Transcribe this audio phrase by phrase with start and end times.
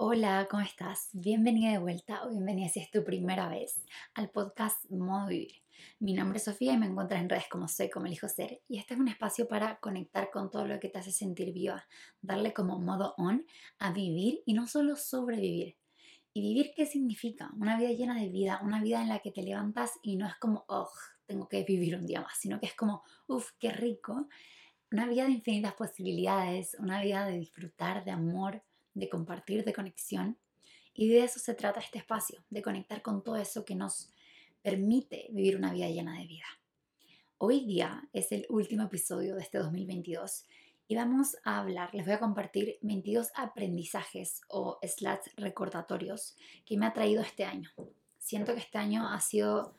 [0.00, 1.08] Hola, ¿cómo estás?
[1.12, 3.82] Bienvenida de vuelta o bienvenida si es tu primera vez
[4.14, 5.56] al podcast Modo Vivir.
[5.98, 8.60] Mi nombre es Sofía y me encuentras en redes como soy, como elijo ser.
[8.68, 11.84] Y este es un espacio para conectar con todo lo que te hace sentir viva,
[12.22, 13.44] darle como modo on
[13.80, 15.76] a vivir y no solo sobrevivir.
[16.32, 17.50] ¿Y vivir qué significa?
[17.58, 20.36] Una vida llena de vida, una vida en la que te levantas y no es
[20.36, 20.88] como, oh,
[21.26, 24.28] tengo que vivir un día más, sino que es como, uff, qué rico.
[24.92, 28.62] Una vida de infinitas posibilidades, una vida de disfrutar, de amor,
[28.98, 30.36] de compartir, de conexión.
[30.94, 34.10] Y de eso se trata este espacio, de conectar con todo eso que nos
[34.62, 36.46] permite vivir una vida llena de vida.
[37.38, 40.46] Hoy día es el último episodio de este 2022
[40.88, 46.86] y vamos a hablar, les voy a compartir 22 aprendizajes o slats recordatorios que me
[46.86, 47.70] ha traído este año.
[48.18, 49.76] Siento que este año ha sido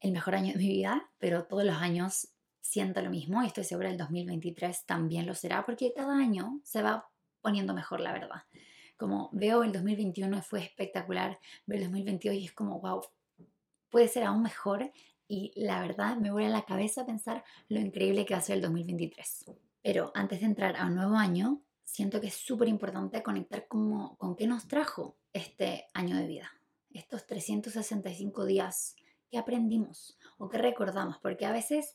[0.00, 2.28] el mejor año de mi vida, pero todos los años
[2.60, 6.82] siento lo mismo y estoy segura el 2023 también lo será porque cada año se
[6.82, 7.08] va
[7.40, 8.42] poniendo mejor, la verdad.
[8.96, 13.02] Como veo el 2021 fue espectacular, ver el 2022 y es como, wow,
[13.90, 14.90] puede ser aún mejor
[15.28, 18.56] y la verdad me vuelve a la cabeza pensar lo increíble que va a ser
[18.56, 19.44] el 2023.
[19.82, 24.16] Pero antes de entrar a un nuevo año, siento que es súper importante conectar como,
[24.16, 26.50] con qué nos trajo este año de vida,
[26.90, 28.96] estos 365 días
[29.30, 31.94] que aprendimos o que recordamos, porque a veces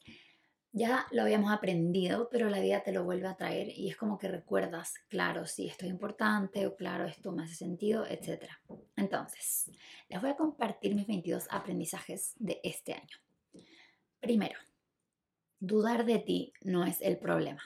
[0.75, 4.17] ya lo habíamos aprendido, pero la vida te lo vuelve a traer y es como
[4.17, 8.45] que recuerdas, claro, sí, esto es importante o claro, esto me hace sentido, etc.
[8.95, 9.71] Entonces,
[10.09, 13.17] les voy a compartir mis 22 aprendizajes de este año.
[14.19, 14.57] Primero,
[15.59, 17.61] dudar de ti no es el problema.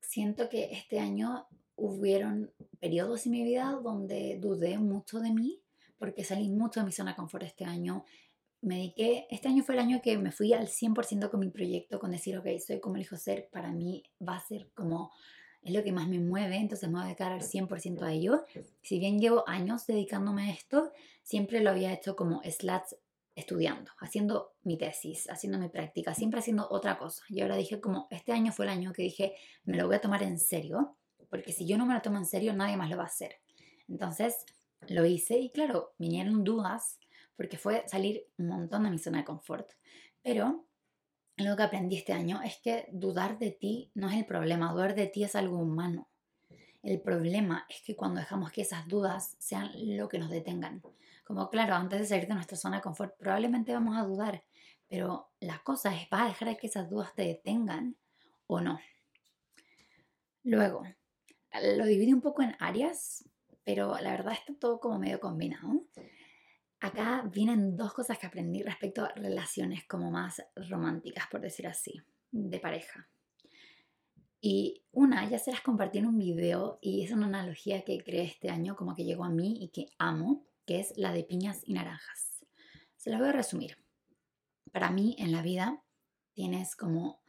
[0.00, 5.60] Siento que este año hubieron periodos en mi vida donde dudé mucho de mí
[5.98, 8.04] porque salí mucho de mi zona de confort este año
[8.64, 12.00] me dediqué, este año fue el año que me fui al 100% con mi proyecto,
[12.00, 15.12] con decir, ok, soy como elijo ser, para mí va a ser como,
[15.62, 18.42] es lo que más me mueve, entonces me voy a dedicar al 100% a ello.
[18.82, 20.92] Si bien llevo años dedicándome a esto,
[21.22, 22.96] siempre lo había hecho como slats
[23.34, 27.22] estudiando, haciendo mi tesis, haciendo mi práctica, siempre haciendo otra cosa.
[27.28, 30.00] Y ahora dije como, este año fue el año que dije, me lo voy a
[30.00, 30.96] tomar en serio,
[31.28, 33.36] porque si yo no me lo tomo en serio, nadie más lo va a hacer.
[33.88, 34.46] Entonces,
[34.88, 36.98] lo hice y claro, vinieron dudas,
[37.36, 39.70] porque fue salir un montón de mi zona de confort.
[40.22, 40.66] Pero
[41.36, 44.94] lo que aprendí este año es que dudar de ti no es el problema, dudar
[44.94, 46.08] de ti es algo humano.
[46.82, 50.82] El problema es que cuando dejamos que esas dudas sean lo que nos detengan.
[51.24, 54.44] Como claro, antes de salir de nuestra zona de confort probablemente vamos a dudar,
[54.88, 57.96] pero la cosa es, ¿vas a dejar que esas dudas te detengan
[58.46, 58.78] o no?
[60.42, 60.84] Luego,
[61.76, 63.28] lo dividí un poco en áreas,
[63.64, 65.84] pero la verdad está todo como medio combinado.
[66.80, 72.02] Acá vienen dos cosas que aprendí respecto a relaciones como más románticas, por decir así,
[72.30, 73.08] de pareja.
[74.40, 78.24] Y una, ya se las compartí en un video y es una analogía que creé
[78.24, 81.62] este año, como que llegó a mí y que amo, que es la de piñas
[81.64, 82.44] y naranjas.
[82.96, 83.78] Se las voy a resumir.
[84.70, 85.82] Para mí, en la vida,
[86.34, 87.22] tienes como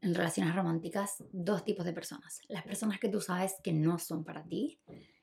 [0.00, 2.40] en relaciones románticas dos tipos de personas.
[2.48, 4.80] Las personas que tú sabes que no son para ti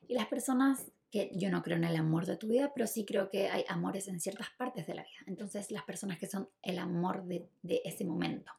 [0.07, 3.05] y las personas que yo no creo en el amor de tu vida, pero sí
[3.05, 5.19] creo que hay amores en ciertas partes de la vida.
[5.27, 7.49] Entonces, las personas que son el amor de,
[7.83, 8.51] ese momento.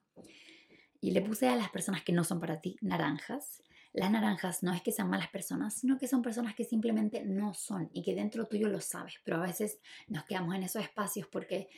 [1.01, 3.63] Y le puse a las personas que no son para ti naranjas.
[3.95, 7.55] Las naranjas no es que sean malas personas, sino que son personas que simplemente no
[7.55, 11.27] son y que dentro tuyo lo sabes, pero a veces nos quedamos en esos espacios
[11.27, 11.69] porque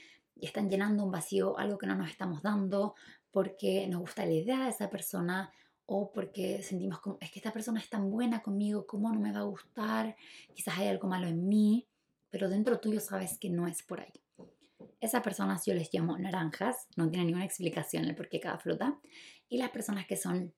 [0.41, 2.95] están llenando un vacío, algo que no nos estamos dando,
[3.31, 5.53] porque nos gusta la idea de esa persona
[5.87, 9.33] o porque sentimos como, es que esta persona es tan buena conmigo, ¿cómo no me
[9.33, 10.17] va a gustar?
[10.55, 11.87] Quizás hay algo malo en mí,
[12.31, 14.13] pero dentro tuyo sabes que no es por ahí.
[15.01, 18.99] Esas personas yo les llamo naranjas, no tiene ninguna explicación el por qué cada fruta.
[19.49, 20.55] Y las personas que son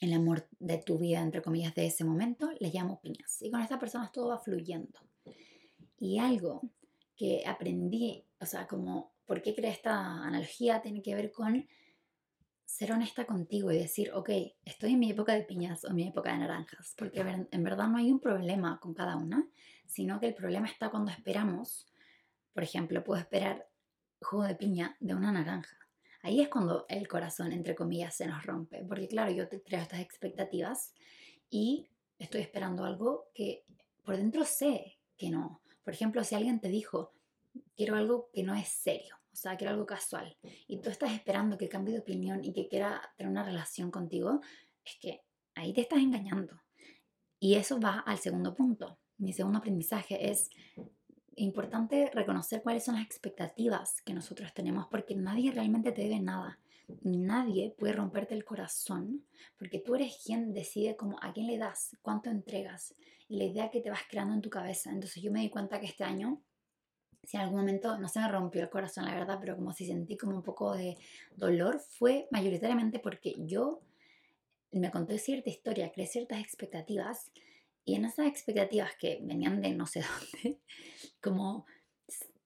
[0.00, 3.40] el amor de tu vida, entre comillas, de ese momento, les llamo piñas.
[3.40, 5.00] Y con estas personas todo va fluyendo.
[5.98, 6.62] Y algo
[7.16, 10.82] que aprendí, o sea, como, ¿por qué creé esta analogía?
[10.82, 11.66] Tiene que ver con
[12.66, 14.28] ser honesta contigo y decir, ok,
[14.64, 17.88] estoy en mi época de piñas o en mi época de naranjas, porque en verdad
[17.88, 19.48] no hay un problema con cada una,
[19.86, 21.86] sino que el problema está cuando esperamos,
[22.52, 23.68] por ejemplo, puedo esperar
[24.20, 25.78] jugo de piña de una naranja.
[26.22, 29.80] Ahí es cuando el corazón, entre comillas, se nos rompe, porque claro, yo te creo
[29.80, 30.92] estas expectativas
[31.48, 31.88] y
[32.18, 33.64] estoy esperando algo que
[34.04, 35.62] por dentro sé que no.
[35.84, 37.12] Por ejemplo, si alguien te dijo,
[37.76, 40.34] quiero algo que no es serio, o sea, quiero algo casual,
[40.66, 44.40] y tú estás esperando que cambie de opinión y que quiera tener una relación contigo,
[44.82, 45.20] es que
[45.54, 46.62] ahí te estás engañando.
[47.38, 48.98] Y eso va al segundo punto.
[49.18, 50.48] Mi segundo aprendizaje es
[51.34, 56.58] importante reconocer cuáles son las expectativas que nosotros tenemos porque nadie realmente te debe nada.
[57.02, 59.26] nadie puede romperte el corazón
[59.58, 62.94] porque tú eres quien decide como a quién le das, cuánto entregas
[63.28, 64.90] y la idea que te vas creando en tu cabeza.
[64.90, 66.42] Entonces yo me di cuenta que este año,
[67.26, 69.86] si en algún momento no se me rompió el corazón, la verdad, pero como si
[69.86, 70.96] sentí como un poco de
[71.36, 73.80] dolor, fue mayoritariamente porque yo
[74.72, 77.30] me conté cierta historia, creé ciertas expectativas
[77.84, 80.02] y en esas expectativas que venían de no sé
[80.42, 80.58] dónde,
[81.20, 81.66] como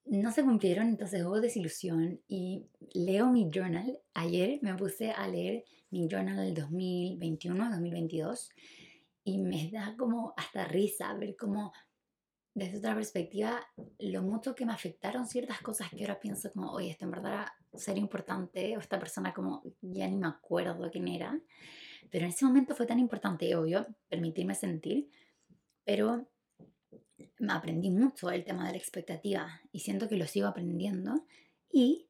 [0.05, 3.99] no se cumplieron, entonces hubo desilusión y leo mi journal.
[4.13, 8.49] Ayer me puse a leer mi journal del 2021, 2022
[9.23, 11.71] y me da como hasta risa ver cómo
[12.53, 13.61] desde otra perspectiva
[13.99, 17.33] lo mucho que me afectaron ciertas cosas que ahora pienso como, oye, esto en verdad
[17.33, 21.39] era ser importante o esta persona como ya ni me acuerdo quién era,
[22.09, 25.09] pero en ese momento fue tan importante, obvio, permitirme sentir,
[25.85, 26.27] pero
[27.39, 31.25] me aprendí mucho el tema de la expectativa y siento que lo sigo aprendiendo.
[31.71, 32.07] Y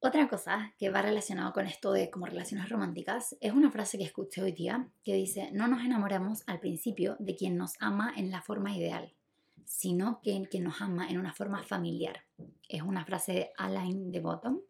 [0.00, 4.04] otra cosa que va relacionado con esto de como relaciones románticas es una frase que
[4.04, 8.30] escuché hoy día que dice, no nos enamoramos al principio de quien nos ama en
[8.30, 9.15] la forma ideal,
[9.66, 12.24] sino que quien nos ama en una forma familiar.
[12.68, 14.60] Es una frase de Alain de Bottom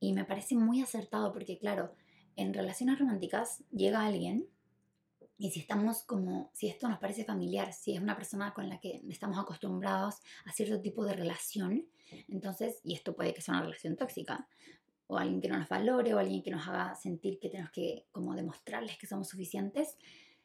[0.00, 1.94] y me parece muy acertado porque claro,
[2.34, 4.48] en relaciones románticas llega alguien
[5.38, 8.78] y si estamos como, si esto nos parece familiar, si es una persona con la
[8.80, 11.86] que estamos acostumbrados a cierto tipo de relación,
[12.28, 14.48] entonces, y esto puede que sea una relación tóxica,
[15.08, 18.06] o alguien que no nos valore, o alguien que nos haga sentir que tenemos que
[18.12, 19.98] como demostrarles que somos suficientes,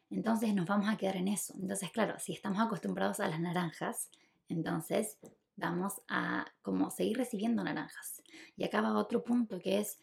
[0.10, 1.54] entonces nos vamos a quedar en eso.
[1.60, 4.10] Entonces, claro, si estamos acostumbrados a las naranjas,
[4.48, 5.18] entonces
[5.56, 8.22] vamos a como seguir recibiendo naranjas.
[8.56, 10.00] Y acá va otro punto que es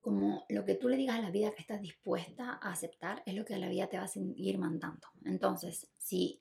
[0.00, 3.34] como lo que tú le digas a la vida que estás dispuesta a aceptar es
[3.34, 5.06] lo que la vida te va a seguir mandando.
[5.24, 6.40] Entonces, si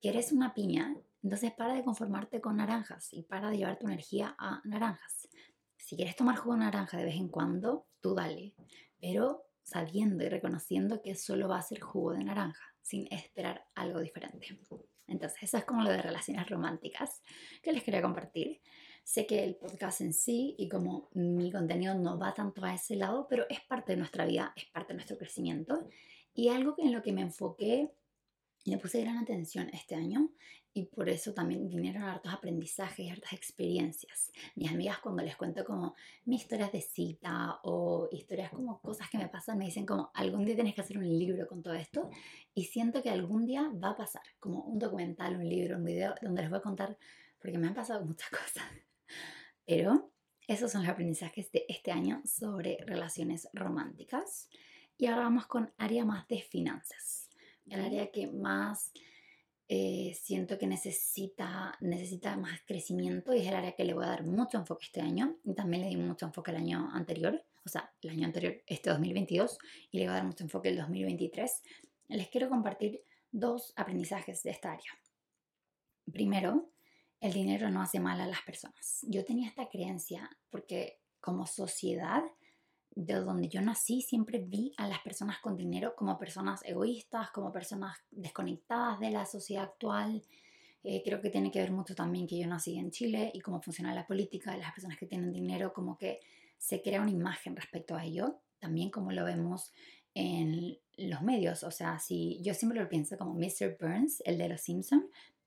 [0.00, 4.36] quieres una piña, entonces para de conformarte con naranjas y para de llevar tu energía
[4.38, 5.28] a naranjas.
[5.76, 8.54] Si quieres tomar jugo de naranja de vez en cuando, tú dale,
[9.00, 14.00] pero sabiendo y reconociendo que solo va a ser jugo de naranja, sin esperar algo
[14.00, 14.46] diferente.
[15.08, 17.20] Entonces, eso es como lo de relaciones románticas
[17.62, 18.60] que les quería compartir.
[19.02, 22.94] Sé que el podcast en sí y como mi contenido no va tanto a ese
[22.94, 25.88] lado, pero es parte de nuestra vida, es parte de nuestro crecimiento
[26.32, 27.92] y algo en lo que me enfoqué
[28.70, 30.30] le puse gran atención este año
[30.72, 34.30] y por eso también vinieron hartos aprendizajes y hartas experiencias.
[34.54, 39.18] Mis amigas cuando les cuento como mis historias de cita o historias como cosas que
[39.18, 42.10] me pasan, me dicen como algún día tienes que hacer un libro con todo esto
[42.54, 46.14] y siento que algún día va a pasar, como un documental, un libro, un video
[46.20, 46.98] donde les voy a contar
[47.38, 48.64] porque me han pasado muchas cosas.
[49.64, 50.12] Pero
[50.46, 54.48] esos son los aprendizajes de este año sobre relaciones románticas.
[54.98, 57.25] Y ahora vamos con área más de finanzas.
[57.68, 58.92] El área que más
[59.68, 64.08] eh, siento que necesita, necesita más crecimiento y es el área que le voy a
[64.08, 65.36] dar mucho enfoque este año.
[65.44, 68.90] Y también le di mucho enfoque el año anterior, o sea, el año anterior, este
[68.90, 69.58] 2022,
[69.90, 71.62] y le voy a dar mucho enfoque el 2023.
[72.08, 73.02] Les quiero compartir
[73.32, 74.92] dos aprendizajes de esta área.
[76.12, 76.70] Primero,
[77.20, 79.04] el dinero no hace mal a las personas.
[79.08, 82.22] Yo tenía esta creencia porque como sociedad
[82.96, 87.52] de donde yo nací siempre vi a las personas con dinero como personas egoístas, como
[87.52, 90.22] personas desconectadas de la sociedad actual.
[90.82, 93.60] Eh, creo que tiene que ver mucho también que yo nací en Chile y cómo
[93.60, 96.20] funciona la política de las personas que tienen dinero, como que
[96.56, 99.72] se crea una imagen respecto a ello, también como lo vemos
[100.14, 103.76] en los medios, o sea, si yo siempre lo pienso como Mr.
[103.78, 105.04] Burns, el de los Simpsons,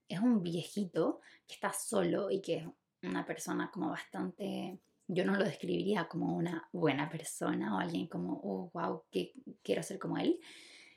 [0.07, 2.65] es un viejito que está solo y que es
[3.01, 4.79] una persona como bastante,
[5.09, 9.81] yo no lo describiría como una buena persona o alguien como, oh, wow, que quiero
[9.81, 10.39] ser como él.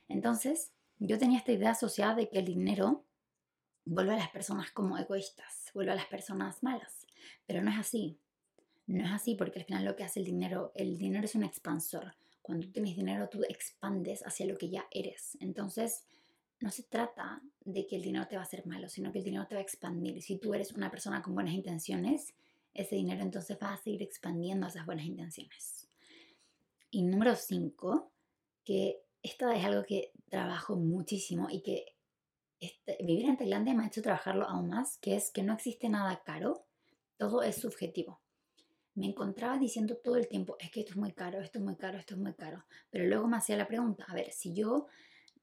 [0.07, 3.07] Entonces, yo tenía esta idea asociada de que el dinero
[3.87, 7.07] vuelve a las personas como egoístas, vuelve a las personas malas,
[7.47, 8.19] pero no es así.
[8.87, 11.45] No es así porque al final lo que hace el dinero, el dinero es un
[11.45, 12.15] expansor.
[12.43, 15.39] Cuando tienes dinero, tú expandes hacia lo que ya eres.
[15.41, 16.05] Entonces,
[16.61, 19.25] no se trata de que el dinero te va a hacer malo, sino que el
[19.25, 20.21] dinero te va a expandir.
[20.21, 22.35] Si tú eres una persona con buenas intenciones,
[22.75, 25.89] ese dinero entonces va a seguir expandiendo esas buenas intenciones.
[26.91, 28.13] Y número cinco,
[28.65, 31.97] que esto es algo que trabajo muchísimo y que
[32.61, 35.89] este, vivir en Tailandia me ha hecho trabajarlo aún más, que es que no existe
[35.89, 36.65] nada caro,
[37.17, 38.21] todo es subjetivo.
[38.95, 41.77] Me encontraba diciendo todo el tiempo, es que esto es muy caro, esto es muy
[41.77, 42.65] caro, esto es muy caro.
[42.91, 44.87] Pero luego me hacía la pregunta, a ver, si yo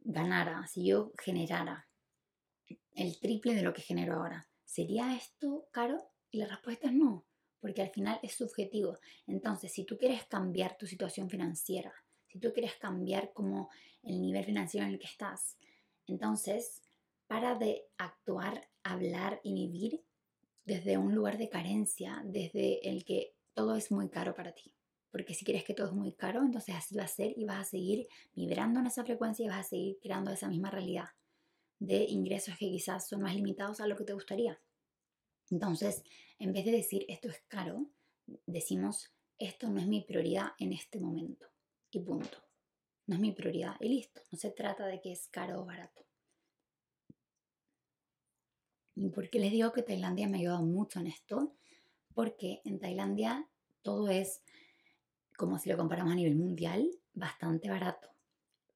[0.01, 1.87] ganara, si yo generara
[2.93, 6.08] el triple de lo que genero ahora, ¿sería esto caro?
[6.31, 7.25] Y la respuesta es no,
[7.59, 8.99] porque al final es subjetivo.
[9.27, 11.93] Entonces, si tú quieres cambiar tu situación financiera,
[12.27, 13.69] si tú quieres cambiar como
[14.03, 15.57] el nivel financiero en el que estás,
[16.05, 16.81] entonces
[17.27, 20.03] para de actuar, hablar y vivir
[20.65, 24.73] desde un lugar de carencia, desde el que todo es muy caro para ti.
[25.11, 27.59] Porque si quieres que todo es muy caro, entonces así va a ser y vas
[27.59, 31.09] a seguir vibrando en esa frecuencia y vas a seguir creando esa misma realidad
[31.79, 34.59] de ingresos que quizás son más limitados a lo que te gustaría.
[35.49, 36.03] Entonces,
[36.37, 37.85] en vez de decir esto es caro,
[38.45, 41.47] decimos esto no es mi prioridad en este momento.
[41.91, 42.37] Y punto.
[43.07, 44.21] No es mi prioridad y listo.
[44.31, 46.05] No se trata de que es caro o barato.
[48.95, 51.55] ¿Y por qué les digo que Tailandia me ha ayudado mucho en esto?
[52.13, 53.49] Porque en Tailandia
[53.81, 54.43] todo es,
[55.37, 58.09] como si lo comparamos a nivel mundial, bastante barato.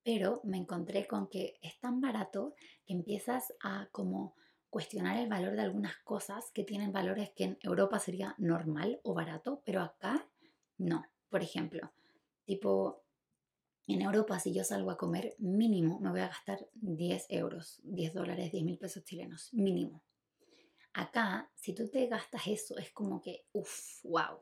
[0.02, 4.36] Pero me encontré con que es tan barato que empiezas a como
[4.74, 9.14] cuestionar el valor de algunas cosas que tienen valores que en Europa sería normal o
[9.14, 10.28] barato, pero acá
[10.80, 11.06] no.
[11.30, 11.94] Por ejemplo,
[12.44, 13.04] tipo,
[13.86, 18.16] en Europa si yo salgo a comer mínimo me voy a gastar 10 euros, 10
[18.16, 20.02] dólares, 10 mil pesos chilenos, mínimo.
[20.94, 24.42] Acá, si tú te gastas eso, es como que, uff, wow.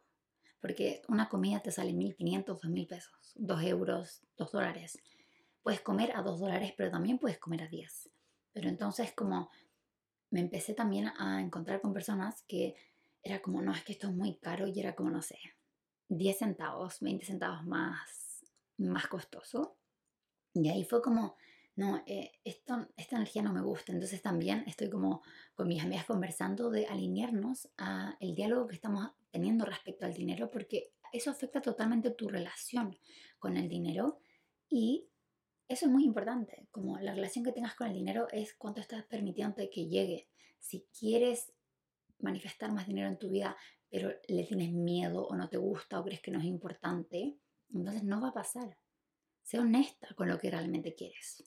[0.61, 4.97] Porque una comida te sale 1.500, 2.000 pesos, 2 euros, 2 dólares.
[5.61, 8.09] Puedes comer a 2 dólares, pero también puedes comer a 10.
[8.53, 9.49] Pero entonces como
[10.31, 12.75] me empecé también a encontrar con personas que
[13.21, 15.37] era como, no, es que esto es muy caro y era como, no sé,
[16.07, 18.43] 10 centavos, 20 centavos más,
[18.77, 19.77] más costoso.
[20.53, 21.35] Y ahí fue como,
[21.75, 23.91] no, eh, esto, esta energía no me gusta.
[23.91, 25.21] Entonces también estoy como
[25.53, 30.49] con mis amigas conversando de alinearnos a el diálogo que estamos teniendo respecto al dinero,
[30.49, 32.97] porque eso afecta totalmente tu relación
[33.39, 34.19] con el dinero
[34.69, 35.10] y
[35.71, 39.03] eso es muy importante, como la relación que tengas con el dinero es cuánto estás
[39.05, 40.27] permitiendo que llegue.
[40.59, 41.53] Si quieres
[42.19, 43.55] manifestar más dinero en tu vida,
[43.89, 47.37] pero le tienes miedo o no te gusta o crees que no es importante,
[47.73, 48.77] entonces no va a pasar.
[49.43, 51.43] Sé honesta con lo que realmente quieres.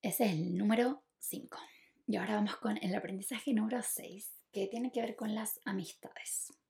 [0.00, 1.58] Ese es el número 5.
[2.06, 6.61] Y ahora vamos con el aprendizaje número 6, que tiene que ver con las amistades.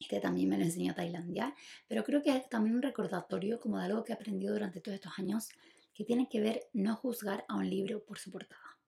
[0.00, 1.54] Este también me lo enseñó Tailandia,
[1.86, 4.94] pero creo que es también un recordatorio como de algo que he aprendido durante todos
[4.94, 5.50] estos años,
[5.94, 8.78] que tiene que ver no juzgar a un libro por su portada.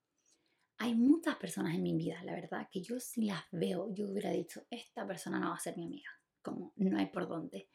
[0.78, 4.31] Hay muchas personas en mi vida, la verdad, que yo si las veo, yo hubiera
[4.31, 7.69] dicho, esta persona no va a ser mi amiga, como no hay por dónde.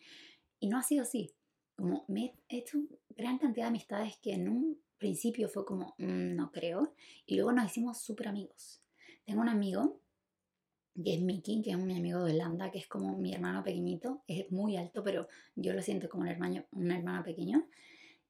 [0.60, 1.32] Y no ha sido así,
[1.76, 2.80] como me he hecho
[3.10, 6.96] gran cantidad de amistades que en un principio fue como, mm, no creo,
[7.28, 8.82] y luego nos hicimos súper amigos.
[9.26, 10.02] Tengo un amigo
[11.04, 14.24] que es Mickey, que es mi amigo de Holanda, que es como mi hermano pequeñito,
[14.28, 17.68] es muy alto, pero yo lo siento como un hermano, un hermano pequeño.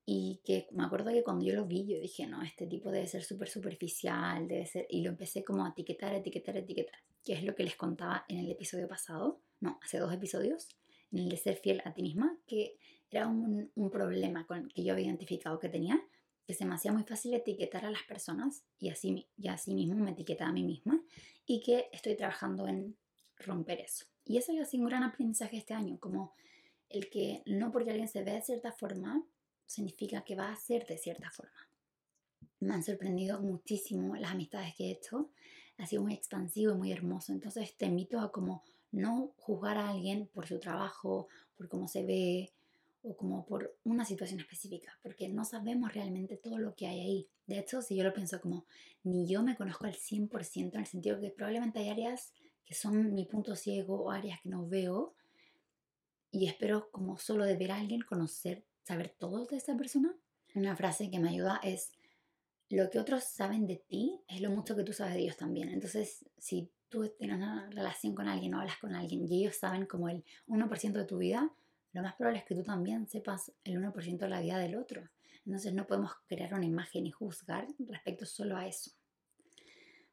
[0.05, 3.07] Y que me acuerdo que cuando yo lo vi, yo dije, no, este tipo debe
[3.07, 4.87] ser súper superficial, debe ser...
[4.89, 8.39] Y lo empecé como a etiquetar, etiquetar, etiquetar, que es lo que les contaba en
[8.39, 10.69] el episodio pasado, no, hace dos episodios,
[11.11, 12.77] en el de ser fiel a ti misma, que
[13.11, 16.01] era un, un problema con, que yo había identificado que tenía,
[16.45, 19.95] que se me hacía muy fácil etiquetar a las personas y así, y así mismo
[19.95, 21.03] me etiquetaba a mí misma
[21.47, 22.95] y que estoy trabajando en
[23.37, 24.05] romper eso.
[24.25, 26.33] Y eso ha sido un gran aprendizaje este año, como
[26.89, 29.25] el que no porque alguien se ve de cierta forma
[29.65, 31.69] significa que va a ser de cierta forma.
[32.59, 35.31] Me han sorprendido muchísimo las amistades que he hecho,
[35.77, 39.89] ha sido muy expansivo y muy hermoso, entonces te invito a como no juzgar a
[39.89, 42.51] alguien por su trabajo, por cómo se ve,
[43.07, 47.29] o como por una situación específica, porque no sabemos realmente todo lo que hay ahí.
[47.45, 48.65] De hecho, si yo lo pienso como
[49.03, 52.33] ni yo me conozco al 100% en el sentido que probablemente hay áreas
[52.65, 55.15] que son mi punto ciego o áreas que no veo
[56.31, 60.13] y espero como solo de ver a alguien conocer, saber todo de esa persona.
[60.53, 61.93] Una frase que me ayuda es
[62.69, 65.69] lo que otros saben de ti es lo mucho que tú sabes de ellos también.
[65.69, 69.85] Entonces, si tú tienes una relación con alguien o hablas con alguien y ellos saben
[69.85, 71.53] como el 1% de tu vida,
[71.97, 75.09] lo más probable es que tú también sepas el 1% de la vida del otro.
[75.47, 78.91] Entonces no podemos crear una imagen y juzgar respecto solo a eso.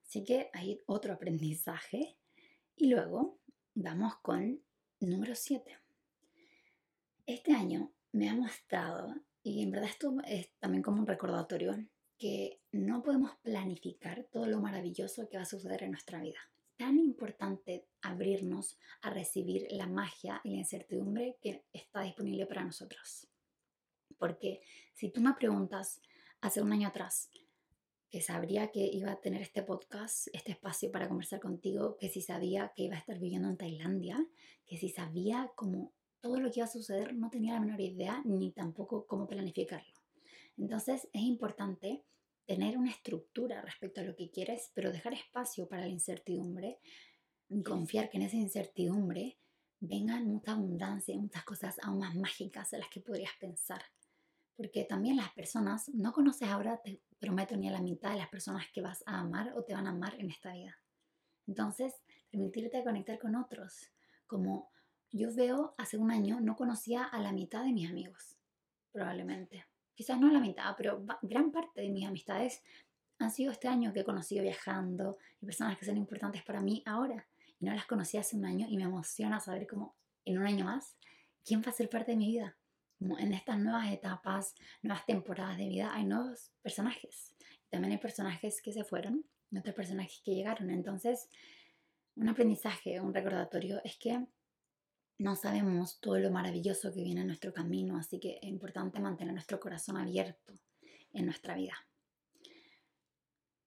[0.03, 2.17] Así que hay otro aprendizaje.
[2.75, 3.39] Y luego
[3.75, 4.63] vamos con
[5.01, 5.79] número 7.
[7.27, 11.87] Este año me ha mostrado, y en verdad esto es también como un recordatorio,
[12.17, 16.41] que no podemos planificar todo lo maravilloso que va a suceder en nuestra vida
[16.77, 23.29] tan importante abrirnos a recibir la magia y la incertidumbre que está disponible para nosotros.
[24.19, 24.61] Porque
[24.93, 26.01] si tú me preguntas
[26.41, 27.31] hace un año atrás
[28.11, 32.23] que sabría que iba a tener este podcast, este espacio para conversar contigo, que si
[32.23, 34.25] sabía que iba a estar viviendo en Tailandia,
[34.67, 38.23] que si sabía cómo todo lo que iba a suceder, no tenía la menor idea
[38.25, 39.93] ni tampoco cómo planificarlo.
[40.57, 42.05] Entonces es importante
[42.47, 46.79] tener una estructura respecto a lo que quieres, pero dejar espacio para la incertidumbre,
[47.65, 49.39] confiar que en esa incertidumbre
[49.81, 53.83] vengan mucha abundancia, muchas cosas aún más mágicas de las que podrías pensar.
[54.57, 58.29] Porque también las personas, no conoces ahora, te prometo, ni a la mitad de las
[58.29, 60.79] personas que vas a amar o te van a amar en esta vida.
[61.47, 61.93] Entonces,
[62.31, 63.91] permitirte conectar con otros,
[64.27, 64.71] como
[65.11, 68.37] yo veo hace un año no conocía a la mitad de mis amigos,
[68.93, 69.65] probablemente.
[69.95, 72.63] Quizás no la mitad, pero gran parte de mis amistades
[73.19, 76.83] han sido este año que he conocido viajando y personas que son importantes para mí
[76.87, 77.27] ahora.
[77.61, 80.65] Y no las conocí hace un año y me emociona saber cómo en un año
[80.65, 80.97] más,
[81.45, 82.57] quién va a ser parte de mi vida.
[83.01, 87.35] En estas nuevas etapas, nuevas temporadas de vida, hay nuevos personajes.
[87.69, 89.25] También hay personajes que se fueron
[89.59, 90.71] otros personajes que llegaron.
[90.71, 91.29] Entonces,
[92.17, 94.25] un aprendizaje, un recordatorio es que
[95.19, 99.33] no sabemos todo lo maravilloso que viene en nuestro camino, así que es importante mantener
[99.33, 100.53] nuestro corazón abierto
[101.13, 101.75] en nuestra vida.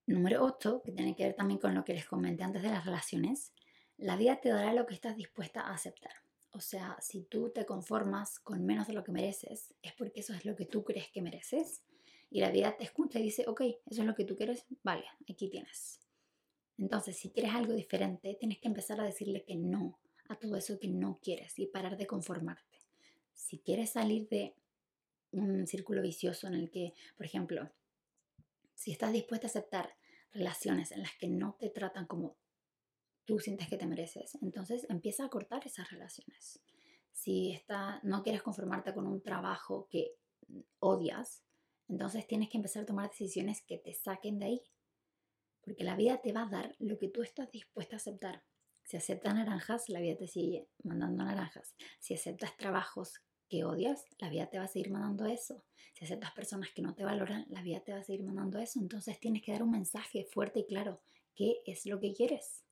[0.06, 2.86] Número 8, que tiene que ver también con lo que les comenté antes de las
[2.86, 3.54] relaciones,
[3.98, 6.12] la vida te dará lo que estás dispuesta a aceptar.
[6.52, 10.34] O sea, si tú te conformas con menos de lo que mereces, es porque eso
[10.34, 11.84] es lo que tú crees que mereces.
[12.30, 15.06] Y la vida te escucha y dice, ok, eso es lo que tú quieres, vale,
[15.30, 16.00] aquí tienes.
[16.78, 20.00] Entonces, si quieres algo diferente, tienes que empezar a decirle que no
[20.30, 22.78] a todo eso que no quieres y parar de conformarte.
[23.34, 24.56] Si quieres salir de
[25.32, 27.70] un círculo vicioso en el que, por ejemplo,
[28.74, 29.96] si estás dispuesta a aceptar
[30.32, 32.38] relaciones en las que no te tratan como
[33.26, 36.62] tú sientes que te mereces, entonces empieza a cortar esas relaciones.
[37.12, 40.16] Si está, no quieres conformarte con un trabajo que
[40.80, 41.44] odias,
[41.90, 44.62] entonces tienes que empezar a tomar decisiones que te saquen de ahí,
[45.62, 48.44] porque la vida te va a dar lo que tú estás dispuesta a aceptar.
[48.88, 51.76] Si aceptas naranjas, la vida te sigue mandando naranjas.
[52.00, 55.62] Si aceptas trabajos que odias, la vida te va a seguir mandando eso.
[55.94, 58.80] Si aceptas personas que no te valoran, la vida te va a seguir mandando eso.
[58.80, 61.02] Entonces tienes que dar un mensaje fuerte y claro.
[61.36, 62.64] ¿Qué es lo que quieres?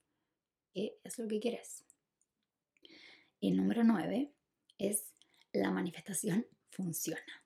[0.72, 1.84] ¿Qué es lo que quieres?
[3.38, 4.32] Y número nueve
[4.78, 5.12] es
[5.52, 7.44] la manifestación funciona.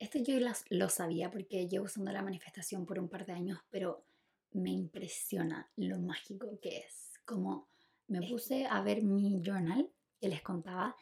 [0.00, 0.34] Esto yo
[0.70, 4.04] lo sabía porque llevo usando la manifestación por un par de años, pero
[4.50, 7.12] me impresiona lo mágico que es.
[7.24, 7.71] Como
[8.08, 9.90] me puse a ver mi journal
[10.20, 10.96] que les contaba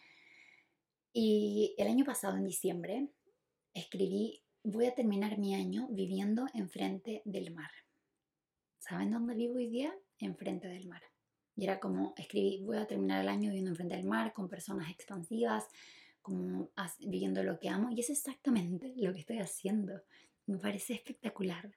[1.13, 3.09] y el año pasado, en diciembre,
[3.75, 7.71] escribí, voy a terminar mi año viviendo enfrente del mar.
[8.79, 9.93] ¿Saben dónde vivo hoy día?
[10.19, 11.03] Enfrente del mar.
[11.57, 14.89] Y era como, escribí, voy a terminar el año viviendo enfrente del mar, con personas
[14.91, 15.67] expansivas,
[16.23, 17.91] como viviendo lo que amo.
[17.91, 20.01] Y es exactamente lo que estoy haciendo.
[20.47, 21.77] Me parece espectacular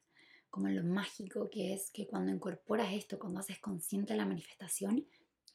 [0.54, 5.04] como lo mágico que es que cuando incorporas esto, cuando haces consciente la manifestación,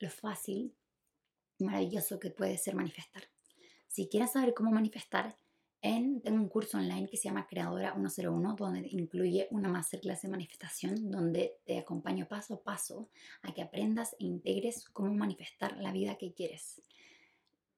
[0.01, 0.75] lo fácil
[1.57, 3.23] y maravilloso que puede ser manifestar.
[3.87, 5.37] Si quieres saber cómo manifestar,
[5.83, 10.31] en, tengo un curso online que se llama Creadora 101, donde incluye una masterclass de
[10.31, 13.09] manifestación, donde te acompaño paso a paso
[13.43, 16.83] a que aprendas e integres cómo manifestar la vida que quieres.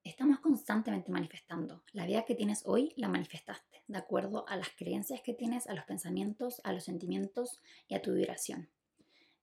[0.02, 1.84] Estamos constantemente manifestando.
[1.92, 5.74] La vida que tienes hoy la manifestaste, de acuerdo a las creencias que tienes, a
[5.74, 8.70] los pensamientos, a los sentimientos y a tu vibración.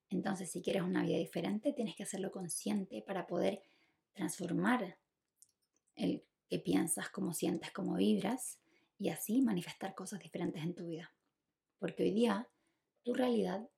[0.09, 3.61] Entonces, si quieres una vida diferente, tienes que hacerlo consciente para poder
[4.13, 4.97] transformar
[5.95, 8.59] el que piensas, cómo sientes, cómo vibras
[8.97, 11.13] y así manifestar cosas diferentes en tu vida.
[11.77, 12.47] Porque hoy día
[13.03, 13.69] tu realidad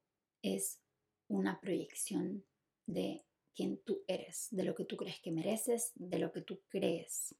[0.41, 0.79] es
[1.27, 2.45] una proyección
[2.85, 3.25] de
[3.59, 7.35] quién tú eres, de lo que tú crees que mereces, de lo que tú crees.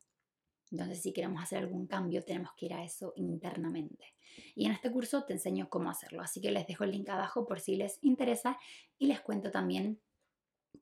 [0.70, 4.16] Entonces, si queremos hacer algún cambio, tenemos que ir a eso internamente.
[4.54, 6.22] Y en este curso te enseño cómo hacerlo.
[6.22, 8.60] Así que les dejo el link abajo por si les interesa
[8.98, 10.02] y les cuento también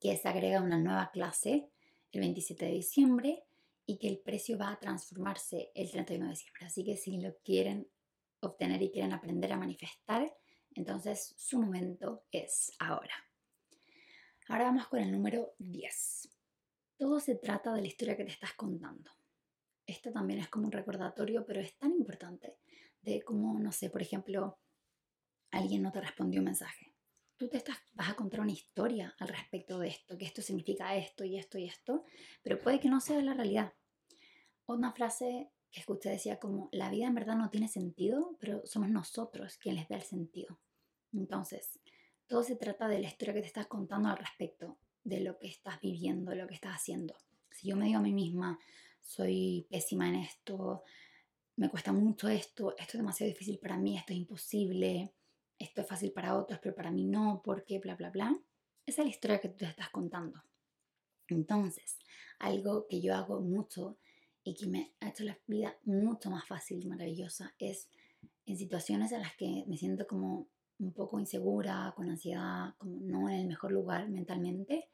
[0.00, 1.70] que se agrega una nueva clase
[2.10, 3.44] el 27 de diciembre
[3.86, 6.66] y que el precio va a transformarse el 31 de diciembre.
[6.66, 7.88] Así que si lo quieren
[8.40, 10.36] obtener y quieren aprender a manifestar,
[10.74, 13.27] entonces su momento es ahora.
[14.50, 16.26] Ahora vamos con el número 10.
[16.96, 19.10] Todo se trata de la historia que te estás contando.
[19.84, 22.56] Esto también es como un recordatorio, pero es tan importante
[23.02, 24.58] de cómo, no sé, por ejemplo,
[25.50, 26.94] alguien no te respondió un mensaje.
[27.36, 30.96] Tú te estás, vas a contar una historia al respecto de esto, que esto significa
[30.96, 32.04] esto y esto y esto,
[32.42, 33.74] pero puede que no sea la realidad.
[34.64, 38.88] Una frase que escuché decía como, la vida en verdad no tiene sentido, pero somos
[38.88, 40.58] nosotros quienes les da el sentido.
[41.12, 41.78] Entonces,
[42.28, 45.48] todo se trata de la historia que te estás contando al respecto de lo que
[45.48, 47.16] estás viviendo, de lo que estás haciendo.
[47.50, 48.58] Si yo me digo a mí misma,
[49.00, 50.84] soy pésima en esto,
[51.56, 55.12] me cuesta mucho esto, esto es demasiado difícil para mí, esto es imposible,
[55.58, 58.38] esto es fácil para otros, pero para mí no, porque bla, bla, bla.
[58.86, 60.42] Esa es la historia que tú te estás contando.
[61.28, 61.98] Entonces,
[62.38, 63.98] algo que yo hago mucho
[64.44, 67.88] y que me ha hecho la vida mucho más fácil y maravillosa es
[68.46, 73.28] en situaciones en las que me siento como un poco insegura, con ansiedad, como no
[73.28, 74.88] en el mejor lugar mentalmente,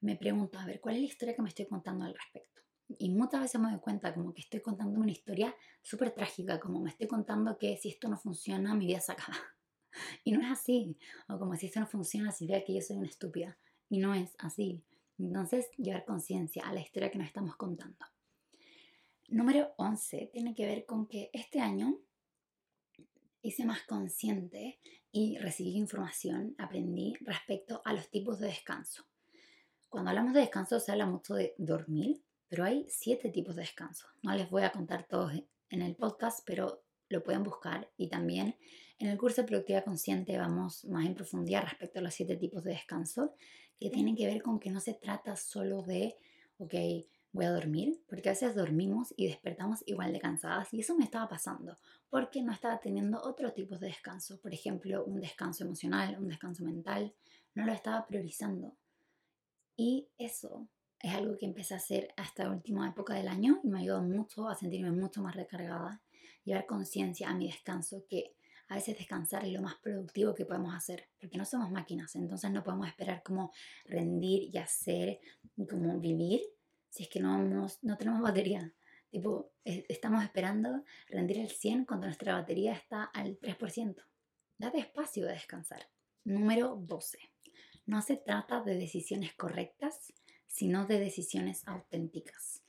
[0.00, 2.62] me pregunto, a ver, ¿cuál es la historia que me estoy contando al respecto?
[2.98, 6.80] Y muchas veces me doy cuenta como que estoy contando una historia súper trágica, como
[6.80, 9.36] me estoy contando que si esto no funciona, mi vida se acaba.
[10.24, 10.96] Y no es así.
[11.28, 13.58] O como si esto no funciona, significa que yo soy una estúpida.
[13.88, 14.84] Y no es así.
[15.18, 17.98] Entonces, llevar conciencia a la historia que nos estamos contando.
[19.28, 21.98] Número 11 tiene que ver con que este año
[23.42, 24.78] hice más consciente
[25.12, 29.06] y recibí información, aprendí respecto a los tipos de descanso.
[29.88, 34.06] Cuando hablamos de descanso se habla mucho de dormir, pero hay siete tipos de descanso.
[34.22, 35.32] No les voy a contar todos
[35.70, 38.56] en el podcast, pero lo pueden buscar y también
[38.98, 42.62] en el curso de productividad consciente vamos más en profundidad respecto a los siete tipos
[42.62, 43.34] de descanso
[43.78, 46.16] que tienen que ver con que no se trata solo de,
[46.58, 46.74] ok,
[47.32, 51.04] voy a dormir, porque a veces dormimos y despertamos igual de cansadas y eso me
[51.04, 56.16] estaba pasando porque no estaba teniendo otro tipo de descanso, por ejemplo, un descanso emocional,
[56.18, 57.14] un descanso mental,
[57.54, 58.76] no lo estaba priorizando.
[59.76, 63.68] Y eso es algo que empecé a hacer hasta la última época del año y
[63.68, 66.02] me ayudó mucho a sentirme mucho más recargada,
[66.44, 68.34] llevar conciencia a mi descanso, que
[68.68, 72.50] a veces descansar es lo más productivo que podemos hacer, porque no somos máquinas, entonces
[72.50, 73.52] no podemos esperar como
[73.84, 75.20] rendir y hacer,
[75.68, 76.40] como vivir
[76.90, 78.74] si es que no, no tenemos batería.
[79.10, 83.96] Tipo, estamos esperando rendir el 100 cuando nuestra batería está al 3%.
[84.56, 85.90] Date espacio de descansar.
[86.24, 87.18] Número 12.
[87.86, 90.12] No se trata de decisiones correctas,
[90.46, 92.59] sino de decisiones auténticas.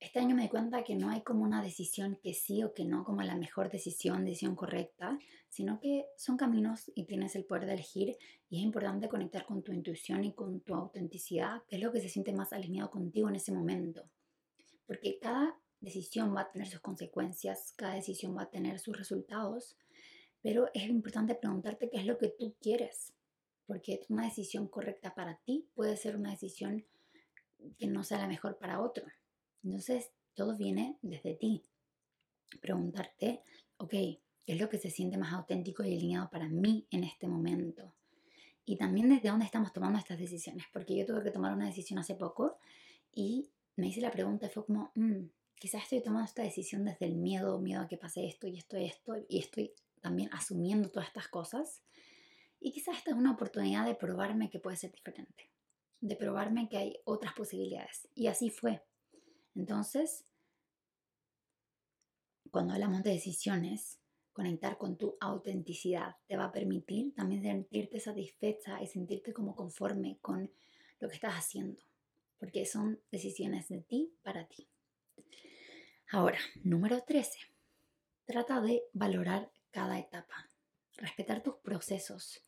[0.00, 2.86] Este año me di cuenta que no hay como una decisión que sí o que
[2.86, 5.18] no, como la mejor decisión, decisión correcta,
[5.50, 8.16] sino que son caminos y tienes el poder de elegir
[8.48, 12.00] y es importante conectar con tu intuición y con tu autenticidad, que es lo que
[12.00, 14.08] se siente más alineado contigo en ese momento.
[14.86, 19.76] Porque cada decisión va a tener sus consecuencias, cada decisión va a tener sus resultados,
[20.40, 23.12] pero es importante preguntarte qué es lo que tú quieres,
[23.66, 26.86] porque una decisión correcta para ti puede ser una decisión
[27.76, 29.04] que no sea la mejor para otro.
[29.64, 31.64] Entonces, todo viene desde ti.
[32.60, 33.42] Preguntarte,
[33.76, 37.28] ok, ¿qué es lo que se siente más auténtico y alineado para mí en este
[37.28, 37.92] momento?
[38.64, 41.98] Y también desde dónde estamos tomando estas decisiones, porque yo tuve que tomar una decisión
[41.98, 42.58] hace poco
[43.12, 47.06] y me hice la pregunta y fue como, mm, quizás estoy tomando esta decisión desde
[47.06, 50.88] el miedo, miedo a que pase esto y esto y esto, y estoy también asumiendo
[50.90, 51.82] todas estas cosas.
[52.60, 55.50] Y quizás esta es una oportunidad de probarme que puede ser diferente,
[56.00, 58.08] de probarme que hay otras posibilidades.
[58.14, 58.82] Y así fue.
[59.54, 60.24] Entonces,
[62.50, 64.00] cuando hablamos de decisiones,
[64.32, 70.18] conectar con tu autenticidad te va a permitir también sentirte satisfecha y sentirte como conforme
[70.20, 70.50] con
[70.98, 71.82] lo que estás haciendo,
[72.38, 74.68] porque son decisiones de ti para ti.
[76.10, 77.38] Ahora, número 13.
[78.24, 80.50] Trata de valorar cada etapa,
[80.96, 82.42] respetar tus procesos.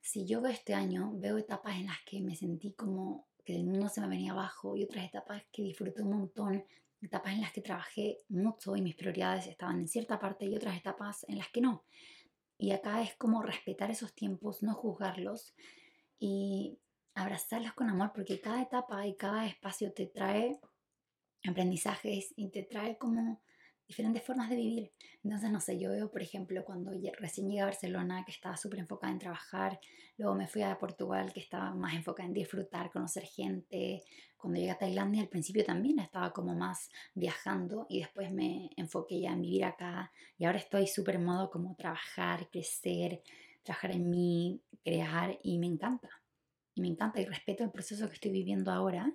[0.00, 3.64] Si yo veo este año, veo etapas en las que me sentí como que el
[3.64, 6.64] mundo se me venía abajo y otras etapas que disfruté un montón,
[7.00, 10.76] etapas en las que trabajé mucho y mis prioridades estaban en cierta parte y otras
[10.76, 11.84] etapas en las que no.
[12.58, 15.54] Y acá es como respetar esos tiempos, no juzgarlos
[16.18, 16.78] y
[17.14, 20.58] abrazarlos con amor porque cada etapa y cada espacio te trae
[21.46, 23.40] aprendizajes y te trae como
[23.86, 24.92] diferentes formas de vivir.
[25.22, 28.80] Entonces, no sé, yo veo, por ejemplo, cuando recién llegué a Barcelona, que estaba súper
[28.80, 29.78] enfocada en trabajar,
[30.18, 34.02] luego me fui a Portugal, que estaba más enfocada en disfrutar, conocer gente.
[34.36, 39.20] Cuando llegué a Tailandia, al principio también estaba como más viajando y después me enfoqué
[39.20, 43.22] ya en vivir acá y ahora estoy súper modo como trabajar, crecer,
[43.62, 46.10] trabajar en mí, crear y me encanta.
[46.74, 49.12] Y me encanta y respeto el proceso que estoy viviendo ahora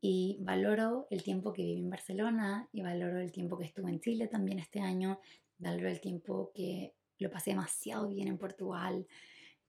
[0.00, 4.00] y valoro el tiempo que viví en Barcelona y valoro el tiempo que estuve en
[4.00, 5.20] Chile también este año,
[5.58, 9.06] valoro el tiempo que lo pasé demasiado bien en Portugal,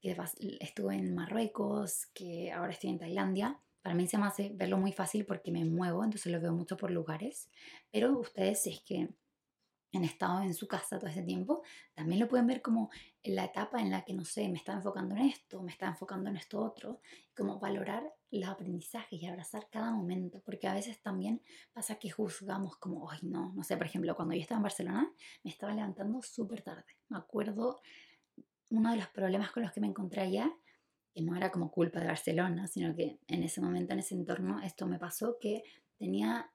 [0.02, 0.16] que
[0.60, 3.60] estuve en Marruecos, que ahora estoy en Tailandia.
[3.82, 6.78] Para mí se me hace verlo muy fácil porque me muevo, entonces lo veo mucho
[6.78, 7.50] por lugares,
[7.92, 9.10] pero ustedes es que
[9.98, 12.90] han estado en su casa todo ese tiempo, también lo pueden ver como
[13.24, 16.30] la etapa en la que, no sé, me estaba enfocando en esto, me estaba enfocando
[16.30, 17.02] en esto otro,
[17.36, 21.42] como valorar los aprendizajes y abrazar cada momento, porque a veces también
[21.74, 25.12] pasa que juzgamos como, ay, no, no sé, por ejemplo, cuando yo estaba en Barcelona,
[25.44, 26.86] me estaba levantando súper tarde.
[27.08, 27.82] Me acuerdo
[28.70, 30.52] uno de los problemas con los que me encontré allá,
[31.12, 34.62] que no era como culpa de Barcelona, sino que en ese momento, en ese entorno,
[34.62, 35.64] esto me pasó que
[35.98, 36.52] tenía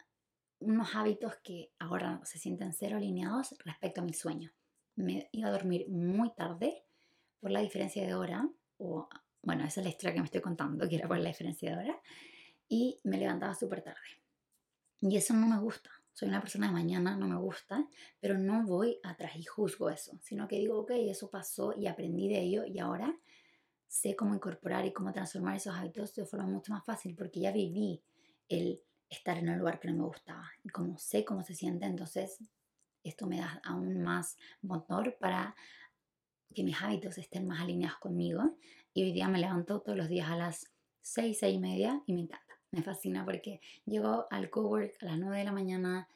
[0.64, 4.52] unos hábitos que ahora se sienten cero alineados respecto a mi sueño.
[4.96, 6.84] Me iba a dormir muy tarde
[7.40, 8.48] por la diferencia de hora,
[8.78, 9.08] o
[9.42, 11.76] bueno, esa es la historia que me estoy contando, que era por la diferencia de
[11.76, 12.00] hora,
[12.68, 14.22] y me levantaba súper tarde.
[15.00, 15.90] Y eso no me gusta.
[16.12, 17.86] Soy una persona de mañana, no me gusta,
[18.20, 22.28] pero no voy atrás y juzgo eso, sino que digo, ok, eso pasó y aprendí
[22.28, 23.14] de ello y ahora
[23.88, 27.52] sé cómo incorporar y cómo transformar esos hábitos de forma mucho más fácil porque ya
[27.52, 28.02] viví
[28.48, 28.80] el
[29.14, 30.50] estar en un lugar que no me gustaba.
[30.62, 32.38] Y como sé cómo se siente, entonces
[33.02, 35.54] esto me da aún más motor para
[36.54, 38.56] que mis hábitos estén más alineados conmigo.
[38.92, 40.70] Y hoy día me levanto todos los días a las
[41.02, 42.54] 6, 6 y media y me encanta.
[42.70, 46.08] Me fascina porque llego al cowork a las 9 de la mañana,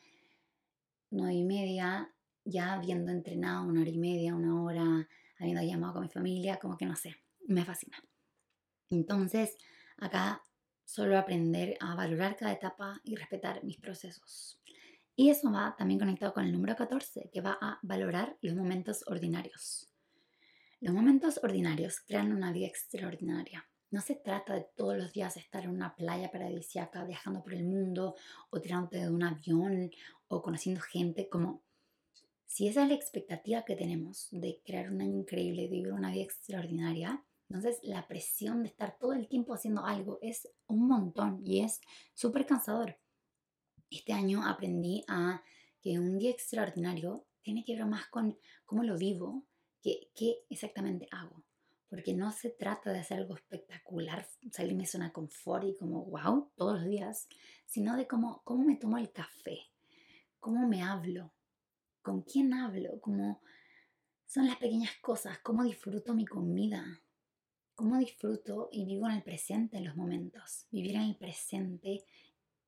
[1.11, 2.13] 9 y media,
[2.45, 5.09] ya habiendo entrenado una hora y media, una hora,
[5.39, 7.15] habiendo llamado con mi familia, como que no sé,
[7.47, 8.03] me fascina.
[8.91, 9.57] Entonces,
[9.99, 10.43] acá
[10.89, 14.59] solo aprender a valorar cada etapa y respetar mis procesos.
[15.15, 19.05] Y eso va también conectado con el número 14, que va a valorar los momentos
[19.07, 19.93] ordinarios.
[20.81, 23.69] Los momentos ordinarios crean una vida extraordinaria.
[23.91, 27.65] No se trata de todos los días estar en una playa paradisíaca, viajando por el
[27.65, 28.15] mundo,
[28.49, 29.91] o tirándote de un avión,
[30.29, 31.63] o conociendo gente, como
[32.47, 36.11] si esa es la expectativa que tenemos de crear un año increíble, de vivir una
[36.11, 41.41] vida extraordinaria, entonces la presión de estar todo el tiempo haciendo algo es un montón
[41.45, 41.81] y es
[42.15, 42.99] súper cansador.
[43.91, 45.43] Este año aprendí a
[45.81, 49.47] que un día extraordinario tiene que ver más con cómo lo vivo
[49.83, 51.43] que qué exactamente hago.
[51.89, 56.53] Porque no se trata de hacer algo espectacular, salirme de zona confort y como wow
[56.55, 57.29] todos los días,
[57.65, 59.59] sino de cómo, cómo me tomo el café,
[60.39, 61.33] cómo me hablo,
[62.03, 63.41] con quién hablo, cómo
[64.27, 67.01] son las pequeñas cosas, cómo disfruto mi comida,
[67.79, 70.67] cómo disfruto y vivo en el presente en los momentos.
[70.73, 72.05] Vivir en el presente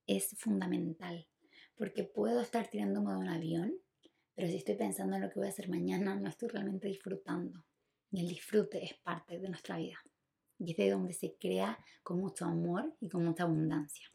[0.06, 1.26] es fundamental,
[1.74, 3.74] porque puedo estar tirándome de un avión,
[4.36, 7.64] pero si estoy pensando en lo que voy a hacer mañana, no estoy realmente disfrutando.
[8.12, 9.98] Y el disfrute es parte de nuestra vida.
[10.60, 14.06] Y es de donde se crea con mucho amor y con mucha abundancia.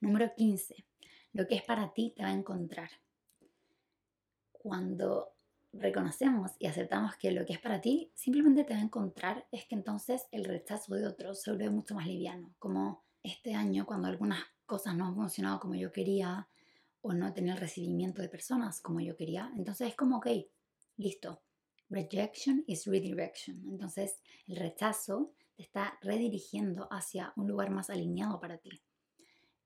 [0.00, 0.84] Número 15.
[1.32, 2.90] Lo que es para ti te va a encontrar.
[4.52, 5.35] Cuando
[5.78, 9.64] reconocemos y aceptamos que lo que es para ti simplemente te va a encontrar, es
[9.66, 12.54] que entonces el rechazo de otros se vuelve mucho más liviano.
[12.58, 16.48] Como este año, cuando algunas cosas no han funcionado como yo quería
[17.00, 20.28] o no tenía el recibimiento de personas como yo quería, entonces es como, ok,
[20.96, 21.42] listo.
[21.88, 23.62] Rejection is redirection.
[23.68, 28.82] Entonces el rechazo te está redirigiendo hacia un lugar más alineado para ti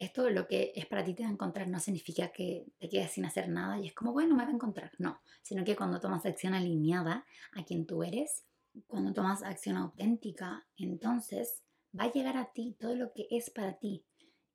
[0.01, 3.13] esto lo que es para ti te va a encontrar no significa que te quedes
[3.13, 4.93] sin hacer nada y es como, bueno, me va a encontrar.
[4.99, 8.47] No, sino que cuando tomas acción alineada a quien tú eres,
[8.87, 11.63] cuando tomas acción auténtica, entonces
[11.99, 14.03] va a llegar a ti todo lo que es para ti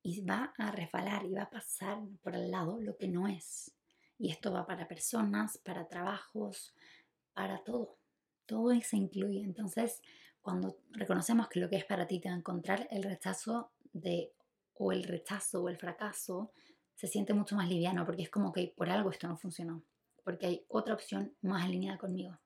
[0.01, 3.71] y va a refalar y va a pasar por al lado lo que no es.
[4.17, 6.73] Y esto va para personas, para trabajos,
[7.33, 7.99] para todo.
[8.47, 9.43] Todo se incluye.
[9.43, 10.01] Entonces,
[10.41, 14.31] cuando reconocemos que lo que es para ti te va a encontrar, el rechazo de
[14.75, 16.51] o el rechazo o el fracaso
[16.95, 19.83] se siente mucho más liviano porque es como que por algo esto no funcionó,
[20.23, 22.39] porque hay otra opción más alineada conmigo.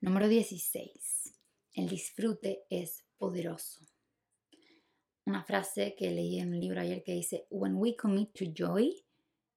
[0.00, 1.34] Número 16.
[1.74, 3.84] El disfrute es poderoso.
[5.24, 9.04] Una frase que leí en un libro ayer que dice, When we commit to joy,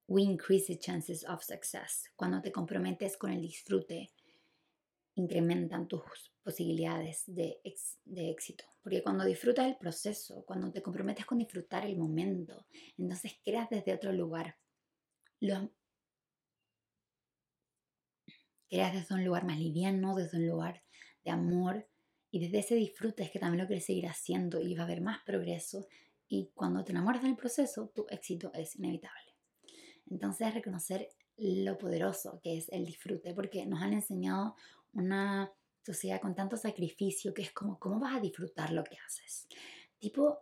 [0.06, 2.10] we increase the chances of success.
[2.14, 4.10] Cuando te comprometes con el disfrute,
[5.14, 6.02] incrementan tus
[6.42, 7.60] posibilidades de,
[8.04, 8.64] de, éxito.
[8.82, 13.94] Porque cuando disfrutas el proceso, cuando te comprometes con disfrutar el momento, entonces creas desde
[13.94, 14.56] otro lugar.
[15.40, 15.70] Lo,
[18.68, 20.82] creas desde un lugar más liviano, desde un lugar
[21.24, 21.88] de amor.
[22.30, 25.02] Y desde ese disfrute es que también lo quieres seguir haciendo y va a haber
[25.02, 25.86] más progreso.
[26.26, 29.36] Y cuando te enamoras del proceso, tu éxito es inevitable.
[30.06, 34.56] Entonces, reconocer lo poderoso que es el disfrute, porque nos han enseñado
[34.92, 35.52] una
[35.84, 39.48] sociedad con tanto sacrificio que es como, ¿cómo vas a disfrutar lo que haces?
[39.98, 40.38] Tipo,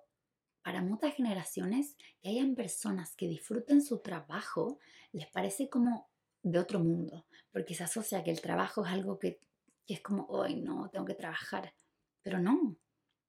[0.63, 4.79] para muchas generaciones, que hayan personas que disfruten su trabajo,
[5.13, 6.11] les parece como
[6.43, 9.41] de otro mundo, porque se asocia que el trabajo es algo que,
[9.87, 11.75] que es como, hoy no, tengo que trabajar.
[12.23, 12.77] Pero no,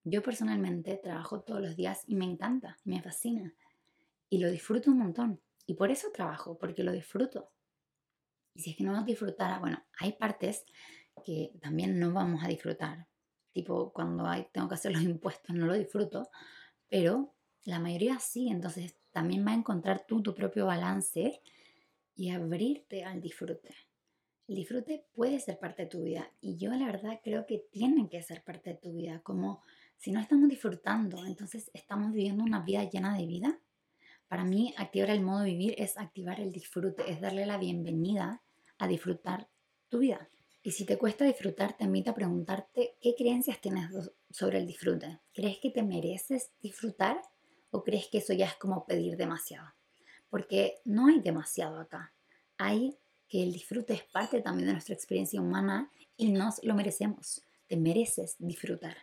[0.04, 3.54] yo personalmente trabajo todos los días y me encanta, me fascina
[4.30, 5.42] y lo disfruto un montón.
[5.68, 7.52] Y por eso trabajo, porque lo disfruto.
[8.54, 10.66] Y si es que no lo disfrutara, bueno, hay partes
[11.24, 13.08] que también no vamos a disfrutar.
[13.52, 16.30] Tipo, cuando hay, tengo que hacer los impuestos no lo disfruto,
[16.88, 21.42] pero la mayoría sí, entonces también va a encontrar tú tu propio balance
[22.16, 23.76] y abrirte al disfrute.
[24.48, 28.10] El disfrute puede ser parte de tu vida y yo la verdad creo que tiene
[28.10, 29.62] que ser parte de tu vida, como
[29.98, 33.60] si no estamos disfrutando, entonces estamos viviendo una vida llena de vida.
[34.28, 38.42] Para mí, activar el modo de vivir es activar el disfrute, es darle la bienvenida
[38.78, 39.48] a disfrutar
[39.90, 40.30] tu vida.
[40.64, 43.90] Y si te cuesta disfrutar, te invito a preguntarte qué creencias tienes
[44.30, 45.20] sobre el disfrute.
[45.34, 47.20] ¿Crees que te mereces disfrutar
[47.72, 49.74] o crees que eso ya es como pedir demasiado?
[50.30, 52.14] Porque no hay demasiado acá.
[52.58, 52.98] Hay
[53.28, 57.44] que el disfrute es parte también de nuestra experiencia humana y nos lo merecemos.
[57.68, 58.98] Te mereces disfrutar.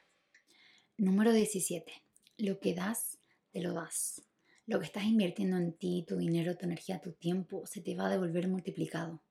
[0.97, 1.93] Número 17.
[2.37, 3.19] Lo que das,
[3.51, 4.23] te lo das.
[4.67, 8.07] Lo que estás invirtiendo en ti, tu dinero, tu energía, tu tiempo, se te va
[8.07, 9.23] a devolver multiplicado.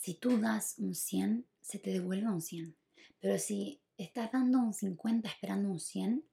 [0.00, 2.74] Si tú das un 100, se te devuelve un 100.
[3.20, 6.24] Pero si estás dando un 50 esperando un 100,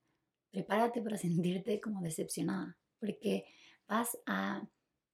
[0.52, 3.44] prepárate para sentirte como decepcionada, porque
[3.86, 4.66] vas a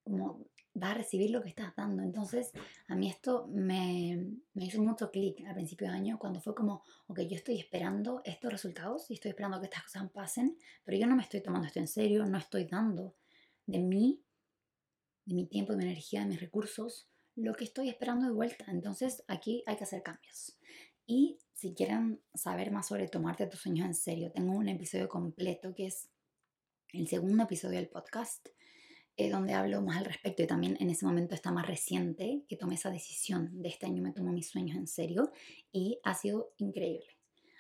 [0.04, 2.04] como vas a recibir lo que estás dando.
[2.04, 2.52] Entonces,
[2.88, 6.84] a mí esto me, me hizo mucho clic al principio de año cuando fue como,
[7.08, 11.08] ok, yo estoy esperando estos resultados y estoy esperando que estas cosas pasen, pero yo
[11.08, 13.16] no me estoy tomando esto en serio, no estoy dando
[13.66, 14.22] de mí,
[15.26, 18.66] de mi tiempo, de mi energía, de mis recursos, lo que estoy esperando de vuelta.
[18.68, 20.58] Entonces, aquí hay que hacer cambios.
[21.06, 25.74] Y si quieren saber más sobre tomarte tus sueños en serio, tengo un episodio completo
[25.74, 26.10] que es
[26.94, 28.48] el segundo episodio del podcast
[29.16, 32.58] eh, donde hablo más al respecto y también en ese momento está más reciente que
[32.58, 35.32] tomé esa decisión de este año me tomo mis sueños en serio
[35.72, 37.20] y ha sido increíble.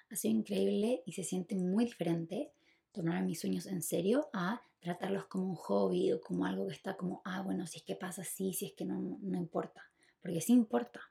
[0.09, 2.51] Ha sido increíble y se siente muy diferente
[2.93, 6.95] tomar mis sueños en serio a tratarlos como un hobby o como algo que está
[6.95, 9.91] como, ah, bueno, si es que pasa así, si es que no, no importa.
[10.21, 11.01] Porque sí importa,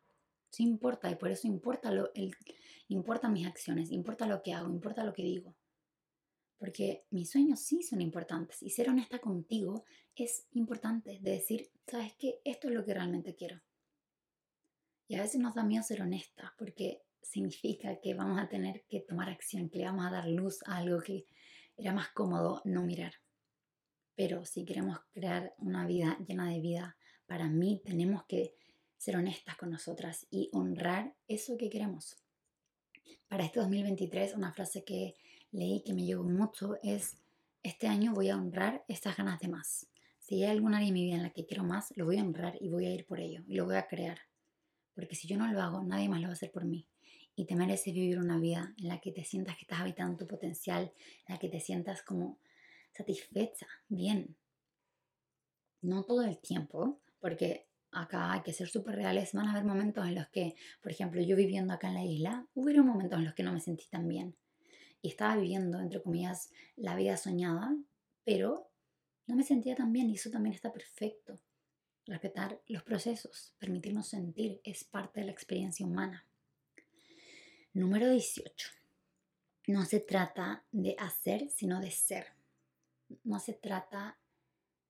[0.49, 2.35] sí importa y por eso importa, lo, el,
[2.89, 5.55] importa mis acciones, importa lo que hago, importa lo que digo.
[6.59, 9.85] Porque mis sueños sí son importantes y ser honesta contigo
[10.25, 12.41] es importante de decir, ¿sabes qué?
[12.45, 13.61] Esto es lo que realmente quiero.
[15.09, 19.01] Y a veces nos da miedo ser honestas porque significa que vamos a tener que
[19.01, 21.27] tomar acción, que le vamos a dar luz a algo que
[21.77, 23.15] era más cómodo no mirar.
[24.15, 28.55] Pero si queremos crear una vida llena de vida, para mí tenemos que
[28.97, 32.17] ser honestas con nosotras y honrar eso que queremos.
[33.27, 35.15] Para este 2023, una frase que
[35.51, 37.17] leí que me llegó mucho es,
[37.63, 39.89] este año voy a honrar estas ganas de más.
[40.19, 42.23] Si hay alguna área en mi vida en la que quiero más, lo voy a
[42.23, 44.19] honrar y voy a ir por ello y lo voy a crear.
[44.95, 46.87] Porque si yo no lo hago, nadie más lo va a hacer por mí.
[47.35, 50.27] Y te mereces vivir una vida en la que te sientas que estás habitando tu
[50.27, 50.93] potencial,
[51.27, 52.39] en la que te sientas como
[52.93, 54.37] satisfecha, bien.
[55.81, 59.33] No todo el tiempo, porque acá hay que ser súper reales.
[59.33, 62.47] Van a haber momentos en los que, por ejemplo, yo viviendo acá en la isla,
[62.55, 64.37] hubo momentos en los que no me sentí tan bien
[65.03, 67.77] y estaba viviendo, entre comillas, la vida soñada,
[68.25, 68.71] pero
[69.27, 71.41] no me sentía tan bien y eso también está perfecto.
[72.07, 76.27] Respetar los procesos, permitirnos sentir, es parte de la experiencia humana.
[77.75, 78.69] Número 18.
[79.69, 82.27] No se trata de hacer, sino de ser.
[83.25, 84.19] No se trata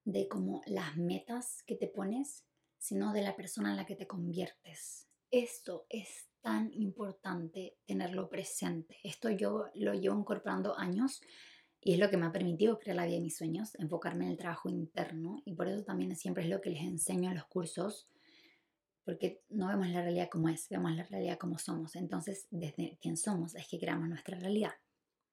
[0.04, 2.44] de como las metas que te pones,
[2.78, 5.06] sino de la persona en la que te conviertes.
[5.30, 8.98] Esto es tan importante tenerlo presente.
[9.04, 11.22] Esto yo lo llevo incorporando años
[11.80, 14.32] y es lo que me ha permitido crear la vida de mis sueños, enfocarme en
[14.32, 17.46] el trabajo interno y por eso también siempre es lo que les enseño en los
[17.46, 18.08] cursos,
[19.04, 21.96] porque no vemos la realidad como es, vemos la realidad como somos.
[21.96, 24.72] Entonces, desde quién somos es que creamos nuestra realidad.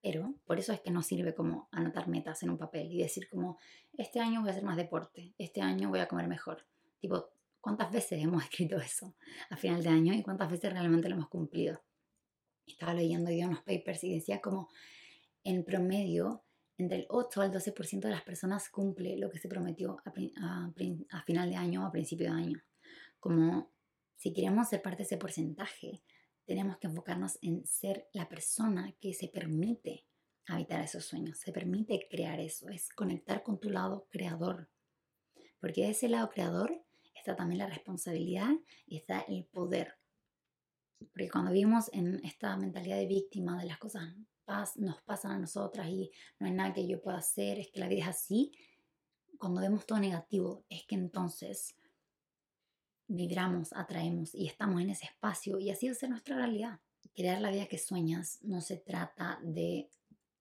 [0.02, 3.28] Pero por eso es que no sirve como anotar metas en un papel y decir
[3.30, 3.58] como,
[3.98, 6.66] este año voy a hacer más deporte, este año voy a comer mejor.
[7.00, 9.16] Tipo, ¿Cuántas veces hemos escrito eso
[9.50, 11.82] a final de año y cuántas veces realmente lo hemos cumplido?
[12.66, 14.70] Estaba leyendo yo unos papers y decía como
[15.44, 16.44] en promedio
[16.78, 20.72] entre el 8 al 12% de las personas cumple lo que se prometió a,
[21.12, 22.64] a, final de año o a principio de año.
[23.20, 23.72] Como
[24.16, 26.02] si queremos ser parte de ese porcentaje,
[26.46, 30.06] tenemos que enfocarnos en ser la persona que se permite
[30.48, 34.70] habitar esos sueños, se permite crear eso, es conectar con tu lado creador.
[35.60, 38.52] Porque de ese lado creador está también la responsabilidad
[38.88, 39.96] y está el poder.
[40.98, 44.16] Porque cuando vivimos en esta mentalidad de víctima de las cosas
[44.78, 47.88] nos pasan a nosotras y no hay nada que yo pueda hacer, es que la
[47.88, 48.52] vida es así,
[49.38, 51.76] cuando vemos todo negativo, es que entonces
[53.10, 56.80] vibramos, atraemos y estamos en ese espacio y así va a ser nuestra realidad.
[57.16, 59.90] Crear la vida que sueñas no se trata de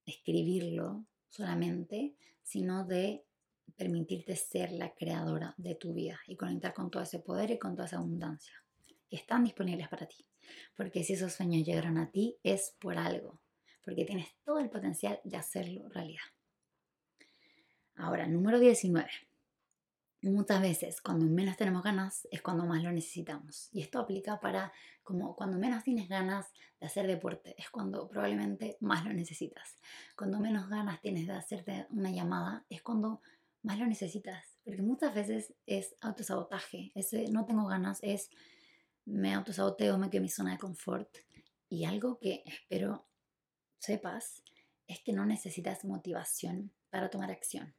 [0.05, 3.25] escribirlo solamente, sino de
[3.77, 7.75] permitirte ser la creadora de tu vida y conectar con todo ese poder y con
[7.75, 8.55] toda esa abundancia
[9.09, 10.27] que están disponibles para ti.
[10.77, 13.41] Porque si esos sueños llegaron a ti es por algo,
[13.85, 16.23] porque tienes todo el potencial de hacerlo realidad.
[17.97, 19.09] Ahora, número 19.
[20.21, 23.69] Muchas veces cuando menos tenemos ganas es cuando más lo necesitamos.
[23.73, 24.73] Y esto aplica para
[25.05, 29.79] como cuando menos tienes ganas de hacer deporte, es cuando probablemente más lo necesitas.
[30.17, 33.23] Cuando menos ganas tienes de hacerte una llamada, es cuando
[33.63, 34.59] más lo necesitas.
[34.65, 36.91] Porque muchas veces es autosabotaje.
[36.97, 38.29] Ese no tengo ganas es
[39.05, 41.09] me autosaboteo, me quedo en mi zona de confort.
[41.69, 43.07] Y algo que espero
[43.79, 44.43] sepas
[44.89, 47.75] es que no necesitas motivación para tomar acción.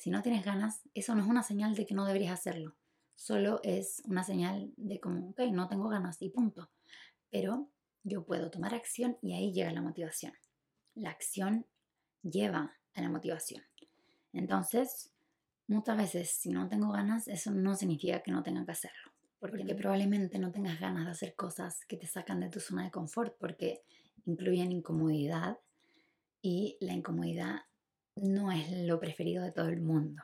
[0.00, 2.74] Si no tienes ganas, eso no es una señal de que no deberías hacerlo.
[3.16, 6.70] Solo es una señal de como, ok, no tengo ganas y punto.
[7.28, 7.70] Pero
[8.02, 10.32] yo puedo tomar acción y ahí llega la motivación.
[10.94, 11.66] La acción
[12.22, 13.62] lleva a la motivación.
[14.32, 15.12] Entonces,
[15.66, 19.12] muchas veces si no tengo ganas, eso no significa que no tenga que hacerlo.
[19.38, 22.90] Porque probablemente no tengas ganas de hacer cosas que te sacan de tu zona de
[22.90, 23.82] confort porque
[24.24, 25.58] incluyen incomodidad
[26.40, 27.64] y la incomodidad
[28.20, 30.22] no es lo preferido de todo el mundo.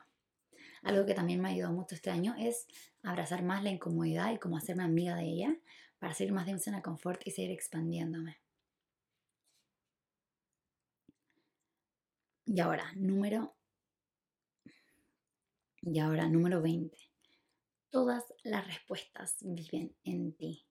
[0.83, 2.67] Algo que también me ha ayudado mucho este año es
[3.03, 5.57] abrazar más la incomodidad y cómo hacerme amiga de ella
[5.99, 8.37] para salir más de mi zona de confort y seguir expandiéndome.
[12.45, 13.55] Y ahora, número
[15.81, 16.97] y ahora, número 20.
[17.89, 20.65] Todas las respuestas viven en ti.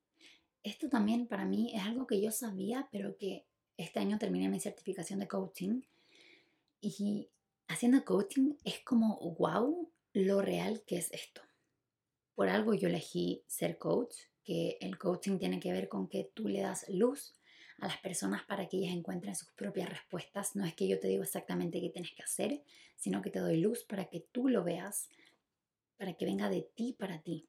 [0.62, 3.46] Esto también para mí es algo que yo sabía, pero que
[3.76, 5.82] este año terminé mi certificación de coaching
[6.80, 7.30] y
[7.68, 11.42] haciendo coaching es como, wow, lo real que es esto.
[12.34, 14.14] Por algo yo elegí ser coach,
[14.44, 17.34] que el coaching tiene que ver con que tú le das luz
[17.78, 20.54] a las personas para que ellas encuentren sus propias respuestas.
[20.54, 22.62] No es que yo te digo exactamente qué tienes que hacer,
[22.96, 25.10] sino que te doy luz para que tú lo veas,
[25.96, 27.48] para que venga de ti para ti.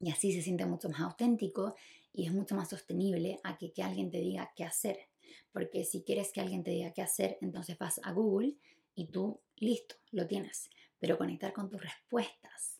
[0.00, 1.74] Y así se siente mucho más auténtico
[2.12, 5.07] y es mucho más sostenible a que, que alguien te diga qué hacer.
[5.52, 8.56] Porque si quieres que alguien te diga qué hacer, entonces vas a Google
[8.94, 10.70] y tú, listo, lo tienes.
[10.98, 12.78] Pero conectar con tus respuestas,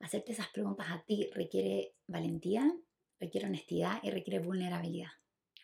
[0.00, 2.72] hacerte esas preguntas a ti requiere valentía,
[3.18, 5.10] requiere honestidad y requiere vulnerabilidad.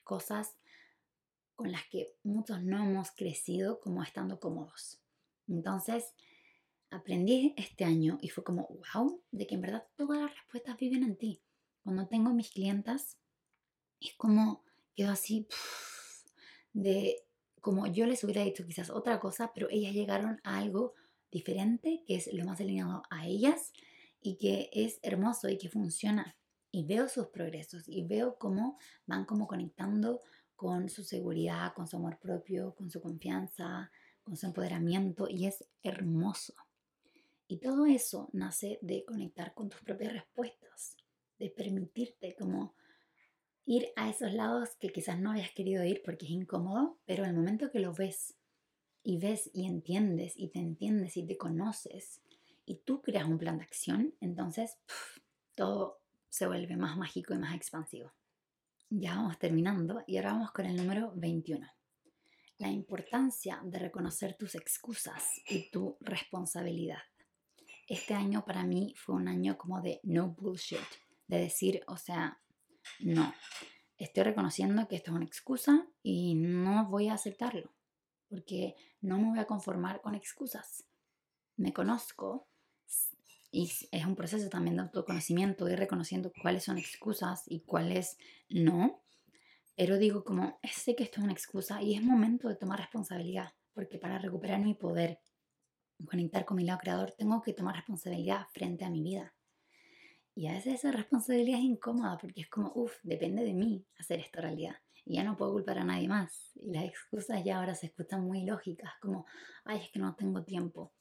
[0.05, 0.57] Cosas
[1.55, 5.01] con las que muchos no hemos crecido como estando cómodos.
[5.49, 6.12] Entonces,
[6.91, 11.03] aprendí este año y fue como, wow, de que en verdad todas las respuestas viven
[11.03, 11.43] en ti.
[11.83, 13.16] Cuando tengo mis clientas,
[14.01, 14.64] es como,
[14.95, 15.49] quedo así,
[16.77, 17.24] de
[17.62, 20.93] como yo les hubiera dicho quizás otra cosa, pero ellas llegaron a algo
[21.33, 23.72] diferente, que es lo más alineado a ellas
[24.20, 26.37] y que es hermoso y que funciona.
[26.70, 30.20] Y veo sus progresos y veo cómo van como conectando
[30.55, 33.91] con su seguridad, con su amor propio, con su confianza,
[34.22, 36.55] con su empoderamiento y es hermoso.
[37.49, 40.97] Y todo eso nace de conectar con tus propias respuestas,
[41.39, 42.74] de permitirte como
[43.67, 47.31] ir a esos lados que quizás no hayas querido ir porque es incómodo, pero en
[47.31, 48.35] el momento que lo ves
[49.03, 52.23] y ves y entiendes y te entiendes y te conoces
[52.64, 54.79] y tú creas un plan de acción, entonces
[55.55, 58.12] todo se vuelve más mágico y más expansivo.
[58.89, 61.67] Ya vamos terminando y ahora vamos con el número 21.
[62.59, 67.03] La importancia de reconocer tus excusas y tu responsabilidad.
[67.89, 70.79] Este año para mí fue un año como de no bullshit,
[71.27, 72.41] de decir, o sea,
[73.01, 73.34] no,
[73.97, 77.76] estoy reconociendo que esto es una excusa y no voy a aceptarlo
[78.28, 80.84] porque no me voy a conformar con excusas.
[81.57, 82.49] Me conozco
[83.51, 88.18] y es un proceso también de autoconocimiento, ir reconociendo cuáles son excusas y cuáles
[88.49, 89.03] no.
[89.76, 93.53] Pero digo como, sé que esto es una excusa y es momento de tomar responsabilidad,
[93.72, 95.20] porque para recuperar mi poder,
[96.09, 99.34] conectar con mi lado creador, tengo que tomar responsabilidad frente a mi vida.
[100.37, 104.20] Y a veces esa responsabilidad es incómoda porque es como, uff, depende de mí hacer
[104.20, 104.76] esta realidad
[105.07, 106.53] y ya no puedo culpar a nadie más.
[106.57, 109.24] Y las excusas ya ahora se escuchan muy lógicas, como,
[109.64, 110.93] ay, es que no tengo tiempo.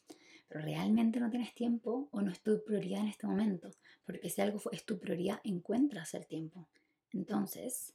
[0.48, 3.72] Pero realmente no tienes tiempo o no es tu prioridad en este momento,
[4.06, 6.70] porque si algo es tu prioridad, encuentras el tiempo.
[7.12, 7.94] Entonces,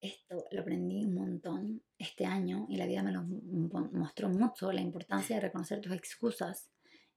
[0.00, 4.80] esto lo aprendí un montón este año y la vida me lo mostró mucho, la
[4.80, 6.70] importancia de reconocer tus excusas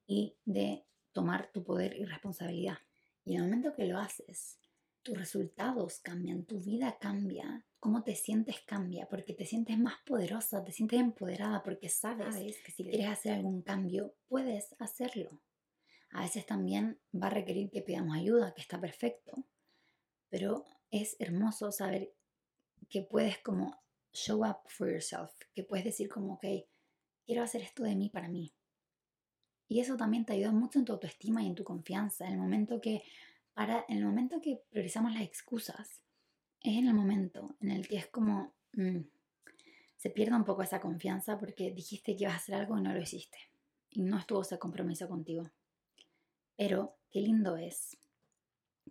[0.05, 2.78] y de tomar tu poder y responsabilidad.
[3.28, 4.58] Y en el momento que lo haces,
[5.04, 10.64] tus resultados cambian, tu vida cambia, cómo te sientes cambia, porque te sientes más poderosa,
[10.64, 15.42] te sientes empoderada, porque sabes, que si quieres hacer algún cambio, puedes hacerlo.
[16.12, 19.34] A veces también va a requerir que pidamos ayuda, que está perfecto,
[20.30, 22.14] pero es hermoso saber
[22.88, 23.78] que puedes como
[24.14, 26.46] show up for yourself, que puedes decir como, ok,
[27.26, 28.54] quiero hacer esto de mí para mí.
[29.68, 32.26] Y eso también te ayuda mucho en tu autoestima y en tu confianza.
[32.26, 33.03] En el momento que,
[33.53, 36.01] para, en el momento que priorizamos las excusas,
[36.61, 38.99] es en el momento en el que es como mm,
[39.97, 42.93] se pierde un poco esa confianza porque dijiste que ibas a hacer algo y no
[42.93, 43.38] lo hiciste.
[43.89, 45.49] Y no estuvo ese compromiso contigo.
[46.55, 47.97] Pero qué lindo es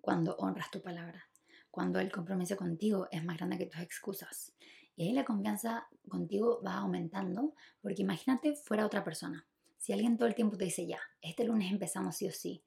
[0.00, 1.28] cuando honras tu palabra,
[1.70, 4.52] cuando el compromiso contigo es más grande que tus excusas.
[4.94, 9.46] Y ahí la confianza contigo va aumentando, porque imagínate fuera otra persona.
[9.86, 12.64] Si alguien todo el tiempo te dice, ya, este lunes empezamos sí o sí,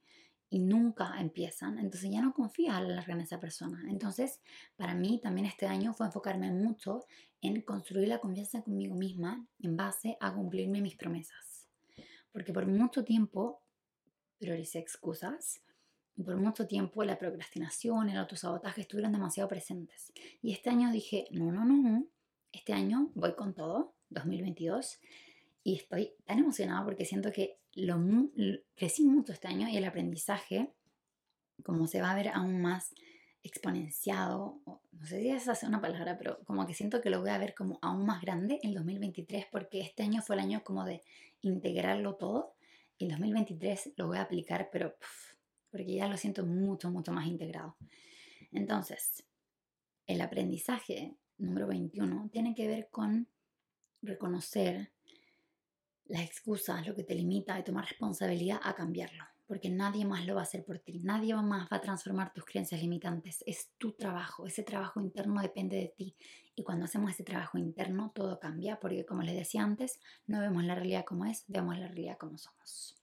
[0.50, 3.84] y nunca empiezan, entonces ya no confías a la larga en esa persona.
[3.90, 4.40] Entonces,
[4.78, 7.04] para mí también este año fue enfocarme mucho
[7.42, 11.68] en construir la confianza conmigo misma en base a cumplirme mis promesas.
[12.32, 13.64] Porque por mucho tiempo
[14.38, 15.60] prioricé excusas
[16.16, 20.14] y por mucho tiempo la procrastinación, el autosabotaje estuvieron demasiado presentes.
[20.42, 22.08] Y este año dije, no, no, no,
[22.54, 25.02] este año voy con todo, 2022,
[25.64, 27.60] y estoy tan emocionada porque siento que
[28.76, 30.74] crecí mucho este año y el aprendizaje,
[31.64, 32.94] como se va a ver aún más
[33.42, 37.30] exponenciado, no sé si esa es una palabra, pero como que siento que lo voy
[37.30, 40.84] a ver como aún más grande en 2023 porque este año fue el año como
[40.84, 41.04] de
[41.42, 42.56] integrarlo todo
[42.98, 44.96] y en 2023 lo voy a aplicar, pero
[45.72, 47.78] porque ya lo siento mucho, mucho más integrado.
[48.52, 49.26] Entonces,
[50.06, 53.30] el aprendizaje número 21 tiene que ver con
[54.02, 54.92] reconocer
[56.10, 60.36] las excusas, lo que te limita y tomar responsabilidad a cambiarlo, porque nadie más lo
[60.36, 63.94] va a hacer por ti, nadie más va a transformar tus creencias limitantes, es tu
[63.94, 66.16] trabajo, ese trabajo interno depende de ti
[66.56, 70.64] y cuando hacemos ese trabajo interno todo cambia, porque como les decía antes, no vemos
[70.66, 72.96] la realidad como es, vemos la realidad como somos.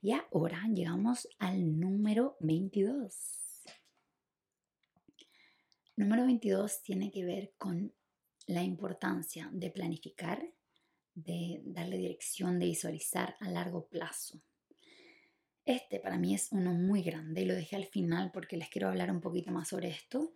[0.00, 3.66] Y ahora llegamos al número 22.
[5.96, 7.92] Número 22 tiene que ver con
[8.46, 10.42] la importancia de planificar,
[11.24, 14.40] de darle dirección, de visualizar a largo plazo.
[15.64, 18.88] Este para mí es uno muy grande y lo dejé al final porque les quiero
[18.88, 20.32] hablar un poquito más sobre esto.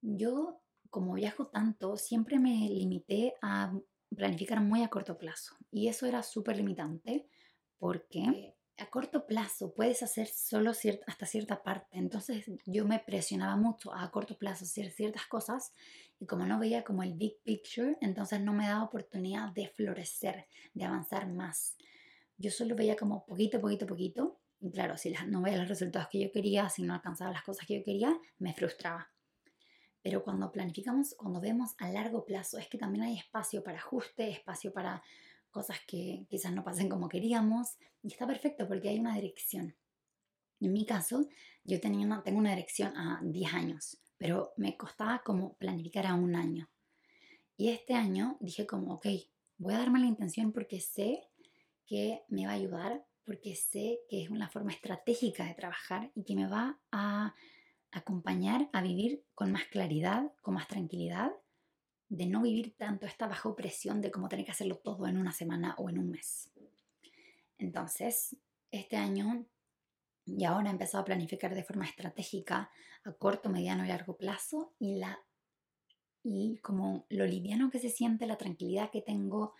[0.00, 0.60] Yo,
[0.90, 3.72] como viajo tanto, siempre me limité a
[4.16, 7.28] planificar muy a corto plazo y eso era súper limitante
[7.78, 10.72] porque a corto plazo puedes hacer solo
[11.06, 11.98] hasta cierta parte.
[11.98, 15.72] Entonces yo me presionaba mucho a corto plazo hacer ciertas cosas
[16.18, 20.46] y como no veía como el big picture, entonces no me daba oportunidad de florecer,
[20.72, 21.76] de avanzar más.
[22.38, 24.40] Yo solo veía como poquito, poquito, poquito.
[24.60, 27.66] Y claro, si no veía los resultados que yo quería, si no alcanzaba las cosas
[27.66, 29.10] que yo quería, me frustraba.
[30.02, 34.30] Pero cuando planificamos, cuando vemos a largo plazo, es que también hay espacio para ajuste,
[34.30, 35.02] espacio para
[35.50, 39.74] cosas que quizás no pasen como queríamos y está perfecto porque hay una dirección.
[40.60, 41.26] En mi caso,
[41.64, 46.34] yo tenía tengo una dirección a 10 años, pero me costaba como planificar a un
[46.34, 46.68] año.
[47.56, 49.06] Y este año dije como, ok,
[49.58, 51.28] voy a darme la intención porque sé
[51.86, 56.24] que me va a ayudar, porque sé que es una forma estratégica de trabajar y
[56.24, 57.34] que me va a
[57.92, 61.32] acompañar a vivir con más claridad, con más tranquilidad
[62.08, 65.32] de no vivir tanto esta bajo presión de cómo tener que hacerlo todo en una
[65.32, 66.50] semana o en un mes.
[67.58, 68.36] Entonces,
[68.70, 69.46] este año
[70.26, 72.70] y ahora he empezado a planificar de forma estratégica
[73.04, 75.20] a corto, mediano y largo plazo y la
[76.28, 79.54] y como lo liviano que se siente, la tranquilidad que tengo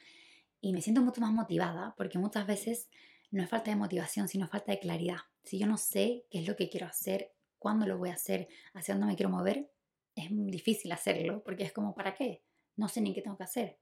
[0.60, 2.88] y me siento mucho más motivada porque muchas veces
[3.30, 5.18] no es falta de motivación, sino falta de claridad.
[5.44, 8.48] Si yo no sé qué es lo que quiero hacer, cuándo lo voy a hacer,
[8.74, 9.70] hacia dónde me quiero mover,
[10.16, 12.42] es difícil hacerlo porque es como, ¿para qué?
[12.74, 13.78] No sé ni qué tengo que hacer.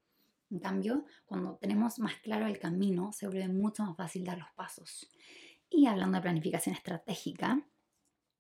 [0.51, 4.51] En cambio, cuando tenemos más claro el camino, se vuelve mucho más fácil dar los
[4.55, 5.09] pasos.
[5.77, 7.67] Y hablando de planificación estratégica,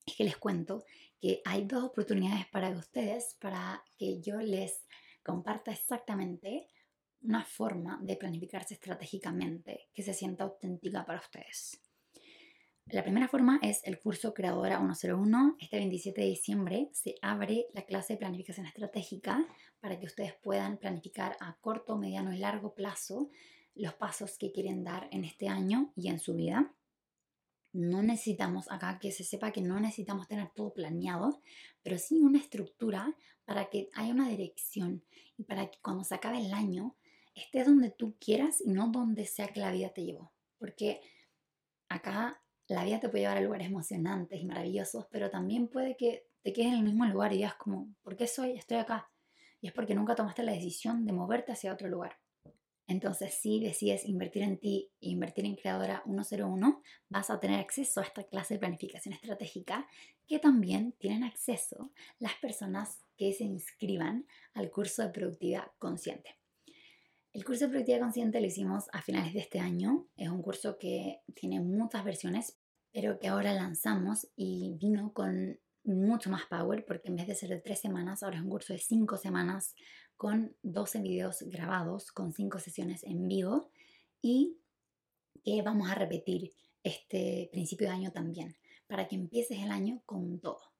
[0.06, 0.84] es que les cuento
[1.20, 4.86] que hay dos oportunidades para ustedes para que yo les
[5.24, 6.68] comparta exactamente
[7.22, 11.80] una forma de planificarse estratégicamente que se sienta auténtica para ustedes.
[12.86, 15.56] La primera forma es el curso Creadora 101.
[15.58, 19.44] Este 27 de diciembre se abre la clase de planificación estratégica
[19.80, 23.30] para que ustedes puedan planificar a corto, mediano y largo plazo
[23.74, 26.72] los pasos que quieren dar en este año y en su vida.
[27.74, 31.42] No necesitamos, acá que se sepa que no necesitamos tener todo planeado,
[31.82, 35.02] pero sí una estructura para que haya una dirección
[35.36, 36.94] y para que cuando se acabe el año
[37.34, 40.32] estés donde tú quieras y no donde sea que la vida te llevó.
[40.56, 41.00] Porque
[41.88, 46.28] acá la vida te puede llevar a lugares emocionantes y maravillosos, pero también puede que
[46.42, 48.52] te quedes en el mismo lugar y digas como, ¿por qué soy?
[48.52, 49.10] Estoy acá.
[49.60, 52.20] Y es porque nunca tomaste la decisión de moverte hacia otro lugar.
[52.94, 58.00] Entonces, si decides invertir en ti e invertir en Creadora 101, vas a tener acceso
[58.00, 59.88] a esta clase de planificación estratégica
[60.28, 61.90] que también tienen acceso
[62.20, 66.38] las personas que se inscriban al curso de productividad consciente.
[67.32, 70.06] El curso de productividad consciente lo hicimos a finales de este año.
[70.16, 72.60] Es un curso que tiene muchas versiones,
[72.92, 77.50] pero que ahora lanzamos y vino con mucho más power porque en vez de ser
[77.50, 79.74] de tres semanas, ahora es un curso de cinco semanas
[80.16, 83.70] con 12 videos grabados, con cinco sesiones en vivo
[84.22, 84.58] y
[85.44, 88.56] que vamos a repetir este principio de año también
[88.86, 90.72] para que empieces el año con todo.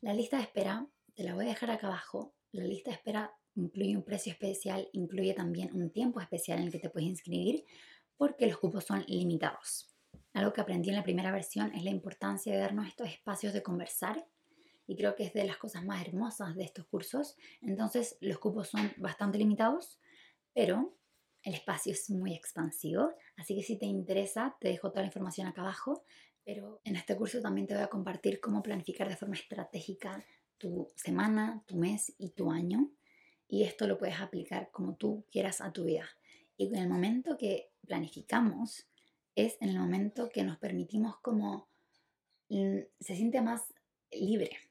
[0.00, 2.34] La lista de espera te la voy a dejar acá abajo.
[2.52, 6.72] La lista de espera incluye un precio especial, incluye también un tiempo especial en el
[6.72, 7.64] que te puedes inscribir
[8.16, 9.88] porque los cupos son limitados.
[10.32, 13.62] Algo que aprendí en la primera versión es la importancia de darnos estos espacios de
[13.62, 14.24] conversar
[14.88, 17.36] y creo que es de las cosas más hermosas de estos cursos.
[17.60, 20.00] Entonces los cupos son bastante limitados,
[20.54, 20.96] pero
[21.42, 25.46] el espacio es muy expansivo, así que si te interesa te dejo toda la información
[25.46, 26.02] acá abajo,
[26.44, 30.24] pero en este curso también te voy a compartir cómo planificar de forma estratégica
[30.56, 32.90] tu semana, tu mes y tu año
[33.46, 36.08] y esto lo puedes aplicar como tú quieras a tu vida.
[36.56, 38.88] Y en el momento que planificamos
[39.34, 41.68] es en el momento que nos permitimos como
[42.48, 43.62] mm, se siente más
[44.10, 44.67] libre.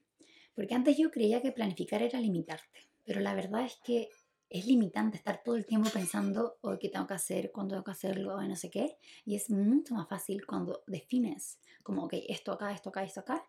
[0.58, 4.08] Porque antes yo creía que planificar era limitarte, pero la verdad es que
[4.50, 7.92] es limitante estar todo el tiempo pensando hoy qué tengo que hacer, cuándo tengo que
[7.92, 8.96] hacerlo, no sé qué.
[9.24, 13.46] Y es mucho más fácil cuando defines como, ok, esto acá, esto acá, esto acá.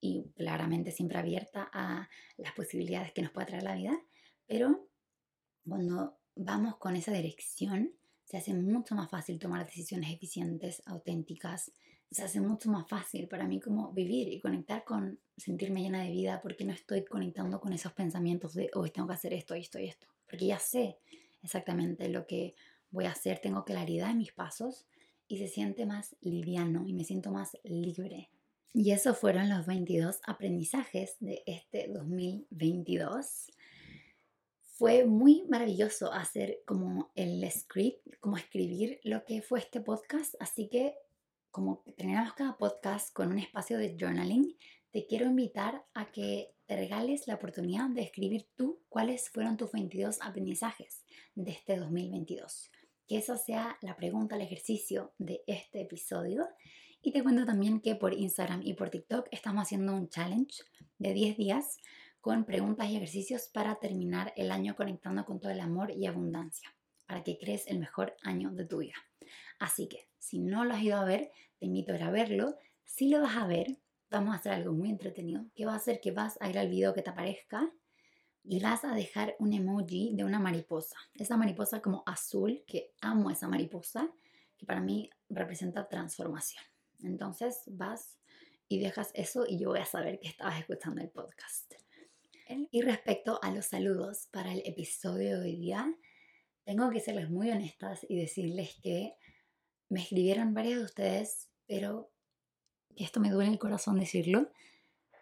[0.00, 3.96] Y claramente siempre abierta a las posibilidades que nos puede traer la vida.
[4.48, 4.88] Pero
[5.64, 11.70] cuando vamos con esa dirección, se hace mucho más fácil tomar decisiones eficientes, auténticas.
[12.12, 16.10] Se hace mucho más fácil para mí como vivir y conectar con sentirme llena de
[16.10, 19.78] vida porque no estoy conectando con esos pensamientos de hoy tengo que hacer esto, esto
[19.78, 20.06] y esto.
[20.28, 20.98] Porque ya sé
[21.42, 22.54] exactamente lo que
[22.90, 24.86] voy a hacer, tengo claridad en mis pasos
[25.26, 28.30] y se siente más liviano y me siento más libre.
[28.74, 33.50] Y esos fueron los 22 aprendizajes de este 2022
[34.82, 40.34] fue muy maravilloso hacer como el script, como escribir lo que fue este podcast.
[40.40, 40.96] Así que
[41.52, 44.56] como terminamos cada podcast con un espacio de journaling,
[44.90, 49.70] te quiero invitar a que te regales la oportunidad de escribir tú cuáles fueron tus
[49.70, 52.70] 22 aprendizajes de este 2022.
[53.06, 56.48] Que esa sea la pregunta, el ejercicio de este episodio.
[57.02, 60.62] Y te cuento también que por Instagram y por TikTok estamos haciendo un challenge
[60.98, 61.76] de 10 días
[62.22, 66.74] con preguntas y ejercicios para terminar el año conectando con todo el amor y abundancia,
[67.12, 68.94] para que crees el mejor año de tu vida.
[69.58, 72.56] Así que, si no lo has ido a ver, te invito a ir a verlo.
[72.86, 73.66] Si lo vas a ver,
[74.08, 76.70] vamos a hacer algo muy entretenido, que va a hacer que vas a ir al
[76.70, 77.70] video que te aparezca
[78.42, 80.96] y vas a dejar un emoji de una mariposa.
[81.12, 84.10] Esa mariposa como azul, que amo esa mariposa,
[84.56, 86.64] que para mí representa transformación.
[87.02, 88.16] Entonces vas
[88.68, 91.74] y dejas eso y yo voy a saber que estabas escuchando el podcast.
[92.70, 95.94] Y respecto a los saludos para el episodio de hoy día,
[96.64, 99.14] tengo que serles muy honestas y decirles que
[99.88, 102.10] me escribieron varios de ustedes, pero
[102.96, 104.50] que esto me duele el corazón decirlo.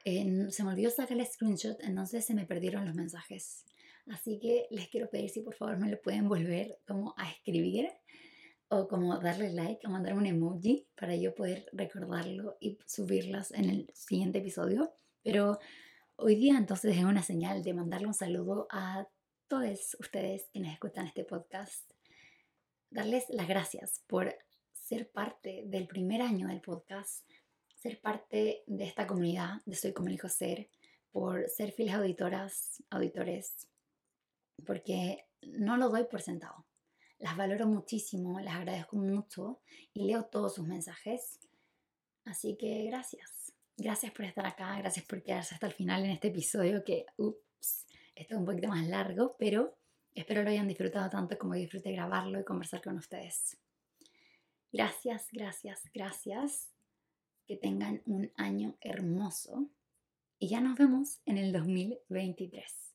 [0.04, 3.64] se me olvidó sacar el screenshot, entonces se me perdieron los mensajes.
[4.06, 7.90] Así que les quiero pedir si por favor me lo pueden volver como a escribir
[8.68, 13.68] o como darle like o mandarme un emoji para yo poder recordarlo y subirlas en
[13.68, 14.92] el siguiente episodio.
[15.22, 15.58] Pero
[16.22, 19.08] Hoy día entonces es una señal de mandarle un saludo a
[19.50, 21.90] todos ustedes quienes escuchan este podcast.
[22.88, 24.32] Darles las gracias por
[24.70, 27.28] ser parte del primer año del podcast,
[27.74, 30.70] ser parte de esta comunidad de Soy como elijo ser,
[31.10, 33.66] por ser fieles auditoras, auditores,
[34.64, 36.64] porque no lo doy por sentado.
[37.18, 41.40] Las valoro muchísimo, las agradezco mucho y leo todos sus mensajes.
[42.24, 43.52] Así que gracias.
[43.76, 47.86] Gracias por estar acá, gracias por quedarse hasta el final en este episodio que, ups,
[48.20, 49.78] esto es un poquito más largo, pero
[50.14, 53.58] espero lo hayan disfrutado tanto como disfruté grabarlo y conversar con ustedes.
[54.70, 56.70] Gracias, gracias, gracias.
[57.46, 59.70] Que tengan un año hermoso
[60.38, 62.89] y ya nos vemos en el 2023.